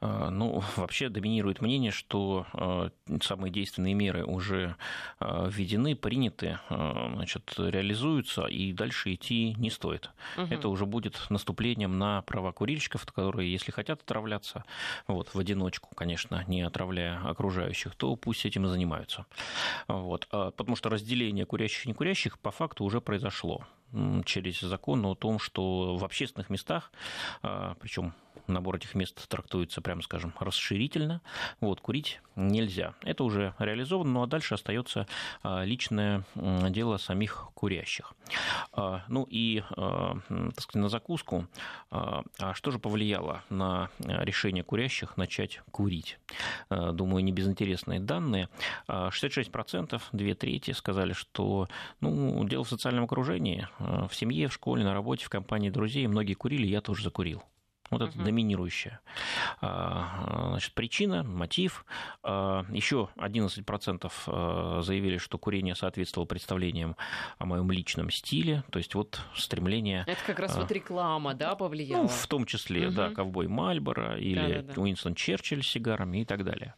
А, 0.00 0.30
ну, 0.30 0.62
вообще 0.76 1.08
доминирует 1.08 1.60
мнение, 1.60 1.90
что 1.90 2.46
а, 2.52 2.90
самые 3.22 3.50
действенные 3.50 3.94
меры 3.94 4.24
уже 4.24 4.76
а, 5.18 5.48
введены, 5.48 5.96
приняты, 5.96 6.58
значит, 6.68 7.52
реализуются, 7.56 8.46
и 8.46 8.72
дальше 8.72 9.14
идти 9.14 9.54
не 9.58 9.70
стоит. 9.70 10.10
Угу. 10.36 10.46
Это 10.50 10.68
уже 10.68 10.86
будет 10.86 11.18
наступлением 11.30 11.98
на 11.98 12.22
права 12.22 12.52
курильщиков, 12.52 13.06
которые, 13.06 13.50
если 13.50 13.70
хотят 13.70 14.02
отравляться, 14.02 14.64
вот, 15.06 15.34
в 15.34 15.38
одиночку, 15.38 15.94
конечно, 15.94 16.44
не 16.46 16.62
отравляя 16.62 17.20
окружающих, 17.24 17.94
то 17.94 18.16
пусть 18.16 18.44
этим 18.44 18.66
и 18.66 18.68
занимаются. 18.68 19.26
Вот. 19.88 20.26
Потому 20.30 20.76
что 20.76 20.88
разделение 20.88 21.46
курящих 21.46 21.86
и 21.86 21.88
некурящих 21.88 22.38
по 22.38 22.50
факту 22.50 22.84
уже 22.84 23.00
произошло 23.00 23.66
через 24.24 24.60
закон 24.60 25.04
о 25.06 25.14
том, 25.14 25.38
что 25.38 25.96
в 25.96 26.04
общественных 26.04 26.50
местах, 26.50 26.90
причем 27.42 28.12
набор 28.46 28.76
этих 28.76 28.94
мест 28.94 29.28
трактуется, 29.28 29.80
прямо 29.80 30.02
скажем, 30.02 30.32
расширительно. 30.38 31.20
Вот, 31.60 31.80
курить 31.80 32.20
нельзя. 32.36 32.94
Это 33.02 33.24
уже 33.24 33.54
реализовано, 33.58 34.12
ну 34.12 34.22
а 34.22 34.26
дальше 34.26 34.54
остается 34.54 35.06
а, 35.42 35.64
личное 35.64 36.24
дело 36.34 36.96
самих 36.96 37.48
курящих. 37.54 38.12
А, 38.72 39.04
ну 39.08 39.26
и, 39.28 39.62
а, 39.76 40.18
так 40.28 40.60
сказать, 40.60 40.82
на 40.82 40.88
закуску, 40.88 41.46
а 41.90 42.54
что 42.54 42.70
же 42.70 42.78
повлияло 42.78 43.42
на 43.48 43.90
решение 43.98 44.64
курящих 44.64 45.16
начать 45.16 45.60
курить? 45.70 46.18
Думаю, 46.70 47.24
не 47.24 47.32
безинтересные 47.32 48.00
данные. 48.00 48.48
66%, 48.88 50.00
две 50.12 50.34
трети 50.34 50.72
сказали, 50.72 51.12
что 51.12 51.68
ну, 52.00 52.44
дело 52.44 52.64
в 52.64 52.68
социальном 52.68 53.04
окружении. 53.04 53.68
в 53.78 54.10
семье, 54.12 54.48
в 54.48 54.52
школе, 54.52 54.84
на 54.84 54.94
работе, 54.94 55.24
в 55.24 55.30
компании 55.30 55.70
друзей 55.70 56.06
многие 56.06 56.34
курили, 56.34 56.66
я 56.66 56.80
тоже 56.80 57.04
закурил. 57.04 57.42
Вот 57.90 58.00
это 58.00 58.16
угу. 58.16 58.24
доминирующая 58.24 59.00
а, 59.60 60.48
значит, 60.50 60.72
причина, 60.72 61.22
мотив. 61.22 61.84
А, 62.22 62.64
Еще 62.70 63.08
11% 63.16 64.12
а, 64.26 64.80
заявили, 64.82 65.18
что 65.18 65.38
курение 65.38 65.74
соответствовало 65.74 66.26
представлениям 66.26 66.96
о 67.38 67.44
моем 67.44 67.70
личном 67.70 68.10
стиле. 68.10 68.64
То 68.70 68.78
есть 68.78 68.94
вот 68.94 69.20
стремление... 69.36 70.04
Это 70.06 70.20
как 70.26 70.38
раз 70.38 70.56
вот 70.56 70.70
реклама, 70.72 71.34
да, 71.34 71.54
повлияла? 71.54 72.02
Ну, 72.02 72.08
в 72.08 72.26
том 72.26 72.46
числе, 72.46 72.88
угу. 72.88 72.96
да, 72.96 73.10
ковбой 73.10 73.48
Мальборо 73.48 74.18
или 74.18 74.34
да, 74.34 74.62
да, 74.62 74.74
да. 74.74 74.80
Уинстон 74.80 75.14
Черчилль 75.14 75.62
с 75.62 75.68
сигарами 75.68 76.22
и 76.22 76.24
так 76.24 76.44
далее. 76.44 76.74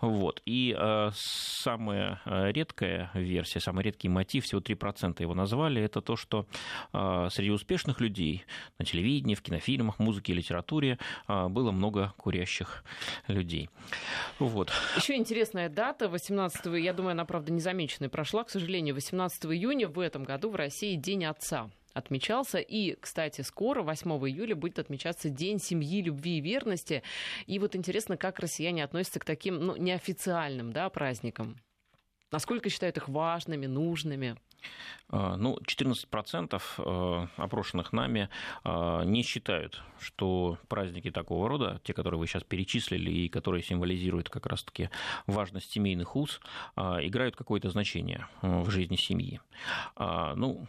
Вот. 0.00 0.42
И 0.44 0.76
самая 1.14 2.20
редкая 2.24 3.10
версия, 3.14 3.60
самый 3.60 3.84
редкий 3.84 4.08
мотив, 4.08 4.44
всего 4.44 4.60
3% 4.60 5.20
его 5.22 5.34
назвали, 5.34 5.82
это 5.82 6.00
то, 6.00 6.16
что 6.16 6.46
среди 6.92 7.50
успешных 7.50 8.00
людей 8.00 8.44
на 8.78 8.84
телевидении, 8.84 9.34
в 9.34 9.42
кинофильмах, 9.42 9.98
музыке, 9.98 10.32
литературе 10.32 10.49
литературе 10.50 10.98
а, 11.26 11.48
было 11.48 11.70
много 11.70 12.12
курящих 12.16 12.84
людей. 13.28 13.70
Вот. 14.38 14.72
Еще 14.96 15.16
интересная 15.16 15.68
дата, 15.68 16.08
18 16.08 16.66
я 16.82 16.92
думаю, 16.92 17.12
она, 17.12 17.24
правда, 17.24 17.52
незамеченной 17.52 18.08
прошла, 18.08 18.44
к 18.44 18.50
сожалению, 18.50 18.94
18 18.94 19.46
июня 19.46 19.88
в 19.88 19.98
этом 20.00 20.24
году 20.24 20.50
в 20.50 20.56
России 20.56 20.96
День 20.96 21.24
отца 21.26 21.70
отмечался. 21.92 22.58
И, 22.58 22.96
кстати, 23.00 23.42
скоро, 23.42 23.82
8 23.82 24.10
июля, 24.28 24.56
будет 24.56 24.78
отмечаться 24.78 25.28
День 25.28 25.58
семьи, 25.58 26.02
любви 26.02 26.38
и 26.38 26.40
верности. 26.40 27.02
И 27.46 27.58
вот 27.58 27.76
интересно, 27.76 28.16
как 28.16 28.38
россияне 28.40 28.84
относятся 28.84 29.20
к 29.20 29.24
таким 29.24 29.56
ну, 29.56 29.76
неофициальным 29.76 30.72
да, 30.72 30.88
праздникам. 30.90 31.56
Насколько 32.30 32.70
считают 32.70 32.96
их 32.96 33.08
важными, 33.08 33.66
нужными? 33.66 34.36
А, 35.12 35.36
ну, 35.36 35.58
14% 35.66 36.62
э, 36.78 37.26
опрошенных 37.36 37.92
нами 37.92 38.28
а, 38.62 39.02
не 39.02 39.22
считают, 39.22 39.82
что 39.98 40.58
праздники 40.68 41.10
такого 41.10 41.48
рода, 41.48 41.80
те, 41.82 41.92
которые 41.92 42.20
вы 42.20 42.26
сейчас 42.28 42.44
перечислили 42.44 43.10
и 43.10 43.28
которые 43.28 43.62
символизируют 43.62 44.30
как 44.30 44.46
раз-таки 44.46 44.88
важность 45.26 45.72
семейных 45.72 46.14
уз, 46.14 46.40
а, 46.76 46.98
играют 47.02 47.34
какое-то 47.34 47.70
значение 47.70 48.26
в 48.42 48.70
жизни 48.70 48.96
семьи. 48.96 49.40
Ну, 49.96 50.66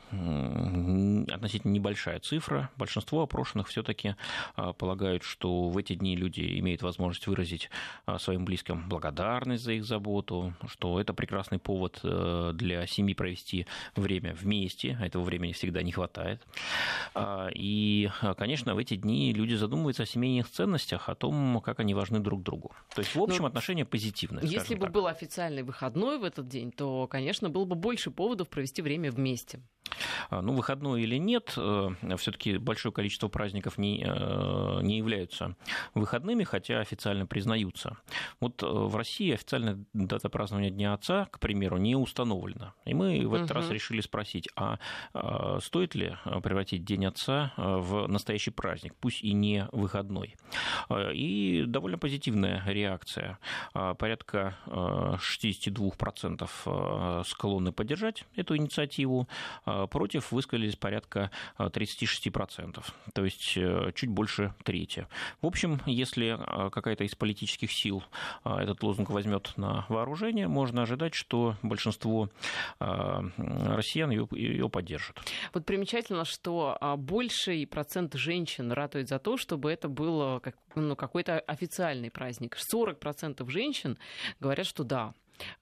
относительно 1.31 1.71
небольшая 1.71 2.19
цифра. 2.19 2.69
Большинство 2.75 3.21
опрошенных 3.21 3.67
все-таки 3.67 4.15
полагают, 4.55 5.23
что 5.23 5.69
в 5.69 5.77
эти 5.77 5.95
дни 5.95 6.15
люди 6.15 6.59
имеют 6.59 6.81
возможность 6.81 7.27
выразить 7.27 7.69
своим 8.17 8.45
близким 8.45 8.87
благодарность 8.89 9.63
за 9.63 9.73
их 9.73 9.85
заботу, 9.85 10.53
что 10.67 10.99
это 10.99 11.13
прекрасный 11.51 11.59
повод 11.59 11.99
э, 12.03 12.51
для 12.53 12.87
семьи 12.87 13.13
провести 13.13 13.65
время 13.95 14.33
вместе, 14.33 14.97
а 14.99 15.05
этого 15.05 15.23
времени 15.23 15.51
всегда 15.51 15.83
не 15.83 15.91
хватает. 15.91 16.41
А, 17.13 17.49
и, 17.53 18.09
конечно, 18.37 18.75
в 18.75 18.77
эти 18.77 18.95
дни 18.95 19.33
люди 19.33 19.55
задумываются 19.55 20.03
о 20.03 20.05
семейных 20.05 20.49
ценностях, 20.49 21.09
о 21.09 21.15
том, 21.15 21.61
как 21.61 21.79
они 21.79 21.93
важны 21.93 22.19
друг 22.19 22.43
другу. 22.43 22.71
То 22.95 23.01
есть, 23.01 23.15
в 23.15 23.21
общем, 23.21 23.41
Но 23.41 23.47
отношение 23.47 23.85
позитивное. 23.85 24.43
Если 24.43 24.75
бы 24.75 24.85
так. 24.85 24.93
был 24.93 25.07
официальный 25.07 25.63
выходной 25.63 26.17
в 26.17 26.23
этот 26.23 26.47
день, 26.47 26.71
то, 26.71 27.07
конечно, 27.07 27.49
было 27.49 27.65
бы 27.65 27.75
больше 27.75 28.11
поводов 28.11 28.47
провести 28.47 28.81
время 28.81 29.11
вместе. 29.11 29.59
А, 30.29 30.41
ну, 30.41 30.53
выходной 30.53 31.03
или 31.03 31.17
нет, 31.17 31.53
э, 31.57 31.89
все-таки 32.17 32.57
большое 32.57 32.93
количество 32.93 33.27
праздников 33.27 33.77
не, 33.77 34.03
э, 34.05 34.79
не 34.81 34.97
являются 34.97 35.55
выходными, 35.93 36.43
хотя 36.43 36.79
официально 36.79 37.25
признаются. 37.25 37.97
Вот 38.39 38.61
в 38.61 38.95
России 38.95 39.33
официальная 39.33 39.83
дата 39.93 40.29
празднования 40.29 40.69
Дня 40.69 40.93
Отца, 40.93 41.25
к 41.25 41.39
примеру, 41.41 41.77
не 41.77 41.97
установлена. 41.97 42.73
И 42.85 42.93
мы 42.93 43.27
в 43.27 43.33
этот 43.33 43.51
угу. 43.51 43.59
раз 43.59 43.69
решили 43.69 43.99
спросить, 43.99 44.47
а 44.55 44.77
стоит 45.59 45.95
ли 45.95 46.15
превратить 46.41 46.85
День 46.85 47.07
Отца 47.07 47.51
в 47.57 48.07
настоящий 48.07 48.51
праздник, 48.51 48.95
пусть 48.99 49.21
и 49.21 49.33
не 49.33 49.67
выходной? 49.73 50.37
И 51.13 51.65
довольно 51.67 51.97
позитивная 51.97 52.63
реакция. 52.65 53.37
Порядка 53.73 54.55
62% 54.67 57.23
склонны 57.25 57.71
поддержать 57.71 58.25
эту 58.35 58.55
инициативу, 58.55 59.27
против 59.89 60.31
высказались 60.31 60.75
порядка 60.75 61.31
36%, 61.57 62.85
то 63.13 63.25
есть 63.25 63.57
чуть 63.95 64.09
больше 64.09 64.53
трети. 64.63 65.07
В 65.41 65.47
общем, 65.47 65.81
если 65.87 66.37
какая-то 66.69 67.03
из 67.03 67.15
политических 67.15 67.71
сил 67.71 68.03
этот 68.45 68.83
лозунг 68.83 69.09
возьмет 69.09 69.53
на 69.57 69.87
вооружение, 69.89 70.47
можно 70.47 70.83
ожидать, 70.83 71.15
что 71.15 71.30
большинство 71.61 72.29
россиян 72.79 74.09
ее, 74.11 74.27
ее 74.31 74.69
поддержит. 74.69 75.19
Вот 75.53 75.65
примечательно, 75.65 76.25
что 76.25 76.77
больший 76.97 77.65
процент 77.67 78.13
женщин 78.15 78.71
ратует 78.71 79.07
за 79.09 79.19
то, 79.19 79.37
чтобы 79.37 79.71
это 79.71 79.87
был 79.87 80.41
ну, 80.75 80.95
какой-то 80.95 81.39
официальный 81.39 82.11
праздник. 82.11 82.57
40% 82.73 83.49
женщин 83.49 83.97
говорят, 84.39 84.65
что 84.65 84.83
да, 84.83 85.13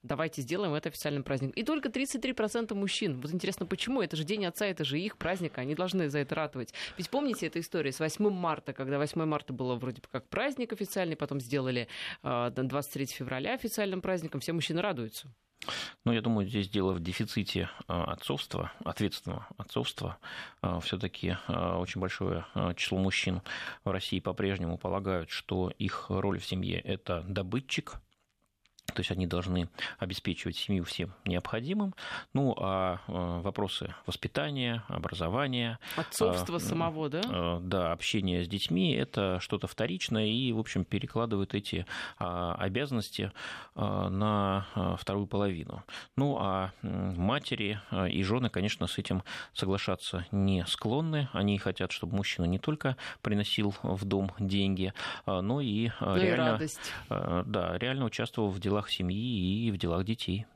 давайте 0.02 0.42
сделаем 0.42 0.74
это 0.74 0.88
официальным 0.88 1.22
праздником. 1.22 1.52
И 1.52 1.64
только 1.64 1.88
33% 1.88 2.74
мужчин. 2.74 3.20
Вот 3.20 3.32
интересно, 3.32 3.66
почему? 3.66 4.02
Это 4.02 4.16
же 4.16 4.24
День 4.24 4.46
Отца, 4.46 4.66
это 4.66 4.84
же 4.84 4.98
их 4.98 5.16
праздник, 5.16 5.58
они 5.58 5.74
должны 5.74 6.08
за 6.08 6.18
это 6.18 6.34
ратовать. 6.34 6.74
Ведь 6.96 7.10
помните 7.10 7.46
эту 7.46 7.60
историю 7.60 7.92
с 7.92 8.00
8 8.00 8.30
марта, 8.30 8.72
когда 8.72 8.98
8 8.98 9.24
марта 9.24 9.52
было 9.52 9.74
вроде 9.74 10.02
как 10.10 10.28
праздник 10.28 10.72
официальный, 10.72 11.16
потом 11.16 11.40
сделали 11.40 11.88
23 12.22 13.04
а, 13.04 13.06
февраля 13.06 13.54
официальным 13.54 14.00
праздником, 14.00 14.40
все 14.40 14.52
мужчины 14.52 14.80
радуются. 14.80 15.28
Ну, 16.04 16.12
я 16.12 16.22
думаю, 16.22 16.48
здесь 16.48 16.68
дело 16.68 16.92
в 16.92 17.00
дефиците 17.00 17.68
а, 17.86 18.12
отцовства, 18.12 18.72
ответственного 18.84 19.46
отцовства. 19.58 20.18
А, 20.62 20.80
Все-таки 20.80 21.36
очень 21.48 22.00
большое 22.00 22.46
число 22.76 22.98
мужчин 22.98 23.42
в 23.84 23.90
России 23.90 24.20
по-прежнему 24.20 24.78
полагают, 24.78 25.30
что 25.30 25.70
их 25.78 26.06
роль 26.08 26.38
в 26.38 26.46
семье– 26.46 26.80
это 26.84 27.22
добытчик, 27.28 28.00
то 28.90 29.00
есть 29.00 29.10
они 29.10 29.26
должны 29.26 29.68
обеспечивать 29.98 30.56
семью 30.56 30.84
всем 30.84 31.12
необходимым. 31.24 31.94
Ну, 32.32 32.54
а 32.58 33.00
э, 33.06 33.40
вопросы 33.40 33.94
воспитания, 34.06 34.82
образования... 34.88 35.78
Отцовства 35.96 36.56
а, 36.56 36.60
самого, 36.60 37.08
да? 37.08 37.20
Э, 37.24 37.58
да, 37.62 37.92
общение 37.92 38.44
с 38.44 38.48
детьми– 38.48 38.92
это 38.94 39.38
что-то 39.40 39.66
вторичное, 39.66 40.26
и, 40.26 40.52
в 40.52 40.58
общем, 40.58 40.84
перекладывают 40.84 41.54
эти 41.54 41.86
а, 42.18 42.54
обязанности 42.54 43.32
а, 43.74 44.08
на 44.08 44.66
вторую 44.98 45.26
половину. 45.26 45.84
Ну, 46.16 46.36
а 46.38 46.72
матери 46.82 47.80
и 48.10 48.22
жены, 48.22 48.50
конечно, 48.50 48.86
с 48.86 48.98
этим 48.98 49.22
соглашаться 49.52 50.26
не 50.30 50.64
склонны. 50.66 51.28
Они 51.32 51.58
хотят, 51.58 51.92
чтобы 51.92 52.16
мужчина 52.16 52.46
не 52.46 52.58
только 52.58 52.96
приносил 53.22 53.74
в 53.82 54.04
дом 54.04 54.32
деньги, 54.38 54.92
но 55.26 55.60
и 55.60 55.90
ну 56.00 56.16
реально... 56.16 56.42
И 56.42 56.50
радость. 56.50 56.92
Да, 57.08 57.78
реально 57.78 58.04
участвовал 58.06 58.50
в 58.50 58.58
делах 58.58 58.80
делах 58.80 58.89
семьи 58.90 59.66
и 59.66 59.70
в 59.70 59.78
делах 59.78 60.04
детей. 60.04 60.46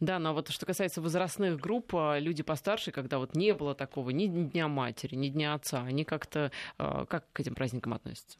Да, 0.00 0.18
но 0.18 0.34
вот 0.34 0.48
что 0.48 0.66
касается 0.66 1.00
возрастных 1.00 1.58
групп, 1.58 1.94
а, 1.94 2.18
люди 2.18 2.42
постарше, 2.42 2.90
когда 2.92 3.18
вот 3.18 3.34
не 3.34 3.52
было 3.54 3.74
такого 3.74 4.10
ни 4.10 4.26
Дня 4.26 4.68
матери, 4.68 5.14
ни 5.14 5.28
Дня 5.28 5.54
отца, 5.54 5.82
они 5.82 6.04
как-то 6.04 6.52
а, 6.78 7.06
как 7.06 7.24
к 7.32 7.40
этим 7.40 7.54
праздникам 7.54 7.94
относятся? 7.94 8.38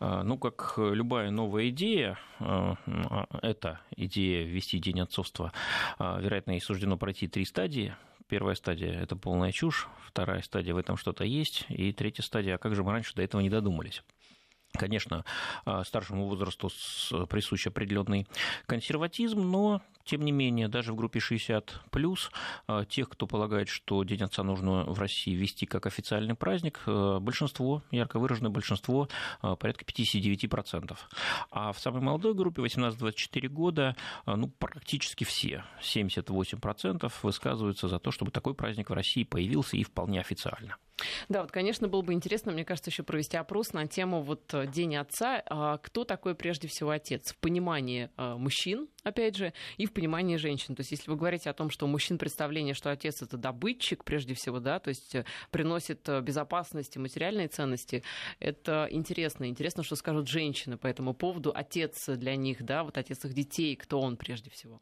А, 0.00 0.22
ну, 0.22 0.38
как 0.38 0.74
любая 0.76 1.30
новая 1.30 1.68
идея, 1.68 2.18
эта 3.42 3.80
идея 3.96 4.44
ввести 4.44 4.78
День 4.78 5.00
отцовства, 5.00 5.52
вероятно, 5.98 6.52
ей 6.52 6.60
суждено 6.60 6.96
пройти 6.96 7.28
три 7.28 7.44
стадии. 7.44 7.94
Первая 8.28 8.54
стадия– 8.54 9.00
это 9.02 9.16
полная 9.16 9.52
чушь, 9.52 9.86
вторая 10.06 10.42
стадия– 10.42 10.74
в 10.74 10.78
этом 10.78 10.96
что-то 10.96 11.24
есть, 11.24 11.66
и 11.68 11.92
третья 11.92 12.22
стадия– 12.22 12.54
а 12.56 12.58
как 12.58 12.74
же 12.74 12.82
мы 12.82 12.92
раньше 12.92 13.14
до 13.14 13.22
этого 13.22 13.40
не 13.40 13.50
додумались? 13.50 14.02
Конечно, 14.76 15.24
старшему 15.84 16.26
возрасту 16.28 16.68
присущ 17.28 17.68
определенный 17.68 18.26
консерватизм, 18.66 19.40
но 19.40 19.82
тем 20.04 20.22
не 20.22 20.32
менее, 20.32 20.68
даже 20.68 20.92
в 20.92 20.96
группе 20.96 21.20
60 21.20 21.82
плюс 21.90 22.30
тех, 22.88 23.08
кто 23.08 23.26
полагает, 23.26 23.68
что 23.68 24.02
День 24.04 24.22
отца 24.22 24.42
нужно 24.42 24.84
в 24.84 24.98
России 24.98 25.34
вести 25.34 25.66
как 25.66 25.86
официальный 25.86 26.34
праздник, 26.34 26.80
большинство, 26.86 27.82
ярко 27.90 28.18
выраженное 28.18 28.50
большинство, 28.50 29.08
порядка 29.40 29.84
59%. 29.84 30.96
А 31.50 31.72
в 31.72 31.78
самой 31.78 32.02
молодой 32.02 32.34
группе 32.34 32.62
18-24 32.62 33.48
года 33.48 33.96
ну, 34.26 34.48
практически 34.48 35.24
все, 35.24 35.64
78% 35.80 37.12
высказываются 37.22 37.88
за 37.88 37.98
то, 37.98 38.10
чтобы 38.10 38.30
такой 38.30 38.54
праздник 38.54 38.90
в 38.90 38.92
России 38.92 39.24
появился 39.24 39.76
и 39.76 39.84
вполне 39.84 40.20
официально. 40.20 40.76
Да, 41.28 41.42
вот, 41.42 41.50
конечно, 41.50 41.88
было 41.88 42.02
бы 42.02 42.12
интересно, 42.12 42.52
мне 42.52 42.64
кажется, 42.64 42.90
еще 42.90 43.02
провести 43.02 43.36
опрос 43.36 43.72
на 43.72 43.86
тему 43.86 44.22
вот 44.22 44.52
э, 44.54 44.66
День 44.66 44.96
отца. 44.96 45.42
А 45.46 45.78
кто 45.78 46.04
такой 46.04 46.34
прежде 46.34 46.68
всего 46.68 46.90
отец? 46.90 47.32
В 47.32 47.38
понимании 47.38 48.10
э, 48.16 48.34
мужчин, 48.36 48.88
опять 49.04 49.36
же, 49.36 49.52
и 49.76 49.86
в 49.86 49.92
понимании 49.92 50.36
женщин. 50.36 50.74
То 50.74 50.80
есть, 50.80 50.90
если 50.90 51.10
вы 51.10 51.16
говорите 51.16 51.48
о 51.50 51.54
том, 51.54 51.70
что 51.70 51.86
у 51.86 51.88
мужчин 51.88 52.18
представление, 52.18 52.74
что 52.74 52.90
отец 52.90 53.22
это 53.22 53.36
добытчик, 53.36 54.04
прежде 54.04 54.34
всего, 54.34 54.58
да, 54.58 54.80
то 54.80 54.88
есть 54.88 55.14
э, 55.14 55.24
приносит 55.50 56.08
безопасность 56.22 56.96
и 56.96 56.98
материальные 56.98 57.48
ценности, 57.48 58.02
это 58.40 58.88
интересно. 58.90 59.48
Интересно, 59.48 59.82
что 59.82 59.96
скажут 59.96 60.28
женщины 60.28 60.76
по 60.76 60.86
этому 60.86 61.14
поводу. 61.14 61.52
Отец 61.54 62.08
для 62.08 62.34
них, 62.36 62.64
да, 62.64 62.82
вот 62.82 62.98
отец 62.98 63.24
их 63.24 63.34
детей, 63.34 63.76
кто 63.76 64.00
он 64.00 64.16
прежде 64.16 64.50
всего? 64.50 64.80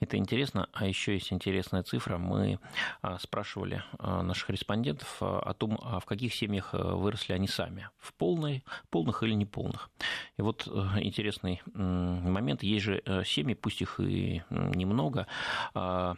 Это 0.00 0.16
интересно. 0.16 0.68
А 0.72 0.86
еще 0.86 1.14
есть 1.14 1.32
интересная 1.32 1.82
цифра. 1.82 2.18
Мы 2.18 2.58
а, 3.00 3.18
спрашивали 3.18 3.82
а, 3.98 4.22
наших 4.22 4.50
респондентов 4.50 5.18
а, 5.20 5.40
о 5.40 5.54
том, 5.54 5.76
в 5.76 6.04
каких 6.04 6.34
семьях 6.34 6.72
выросли 6.72 7.32
они 7.32 7.48
сами. 7.48 7.88
В 7.98 8.12
полной, 8.14 8.64
полных 8.90 9.22
или 9.22 9.34
неполных. 9.34 9.90
И 10.36 10.42
вот 10.42 10.66
интересный 10.66 11.62
момент. 11.74 12.62
Есть 12.62 12.84
же 12.84 13.02
семьи, 13.24 13.54
пусть 13.54 13.82
их 13.82 14.00
и 14.00 14.42
немного, 14.50 15.26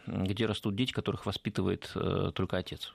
где 0.07 0.45
растут 0.45 0.75
дети, 0.75 0.91
которых 0.91 1.25
воспитывает 1.25 1.91
только 2.33 2.57
отец. 2.57 2.93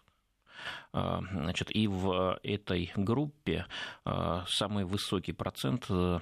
А, 0.92 1.22
значит, 1.32 1.74
и 1.74 1.86
в 1.86 2.38
этой 2.42 2.92
группе 2.96 3.66
а, 4.04 4.44
самый 4.48 4.84
высокий 4.84 5.32
процент 5.32 5.86
э, 5.88 6.18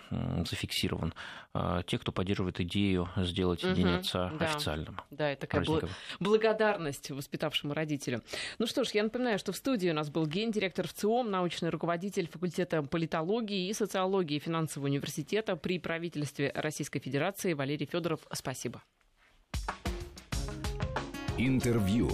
зафиксирован 0.46 1.14
а, 1.54 1.82
те, 1.82 1.98
кто 1.98 2.12
поддерживает 2.12 2.60
идею 2.60 3.08
сделать 3.16 3.64
угу, 3.64 3.74
День 3.74 3.88
отца 3.88 4.30
да, 4.38 4.44
официальным. 4.46 5.00
Да, 5.10 5.30
это 5.30 5.42
такая 5.42 5.62
бл- 5.64 5.88
благодарность 6.20 7.10
воспитавшему 7.10 7.72
родителю. 7.72 8.22
Ну 8.58 8.66
что 8.66 8.84
ж, 8.84 8.90
я 8.90 9.02
напоминаю, 9.02 9.38
что 9.38 9.52
в 9.52 9.56
студии 9.56 9.88
у 9.88 9.94
нас 9.94 10.10
был 10.10 10.26
гендиректор 10.26 10.86
ВЦИОМ, 10.86 11.30
научный 11.30 11.70
руководитель 11.70 12.28
факультета 12.28 12.82
политологии 12.82 13.68
и 13.68 13.72
социологии 13.72 14.38
финансового 14.38 14.88
университета 14.88 15.56
при 15.56 15.78
правительстве 15.78 16.52
Российской 16.54 17.00
Федерации 17.00 17.54
Валерий 17.54 17.86
Федоров. 17.86 18.20
Спасибо. 18.32 18.82
Интервью. 21.38 22.10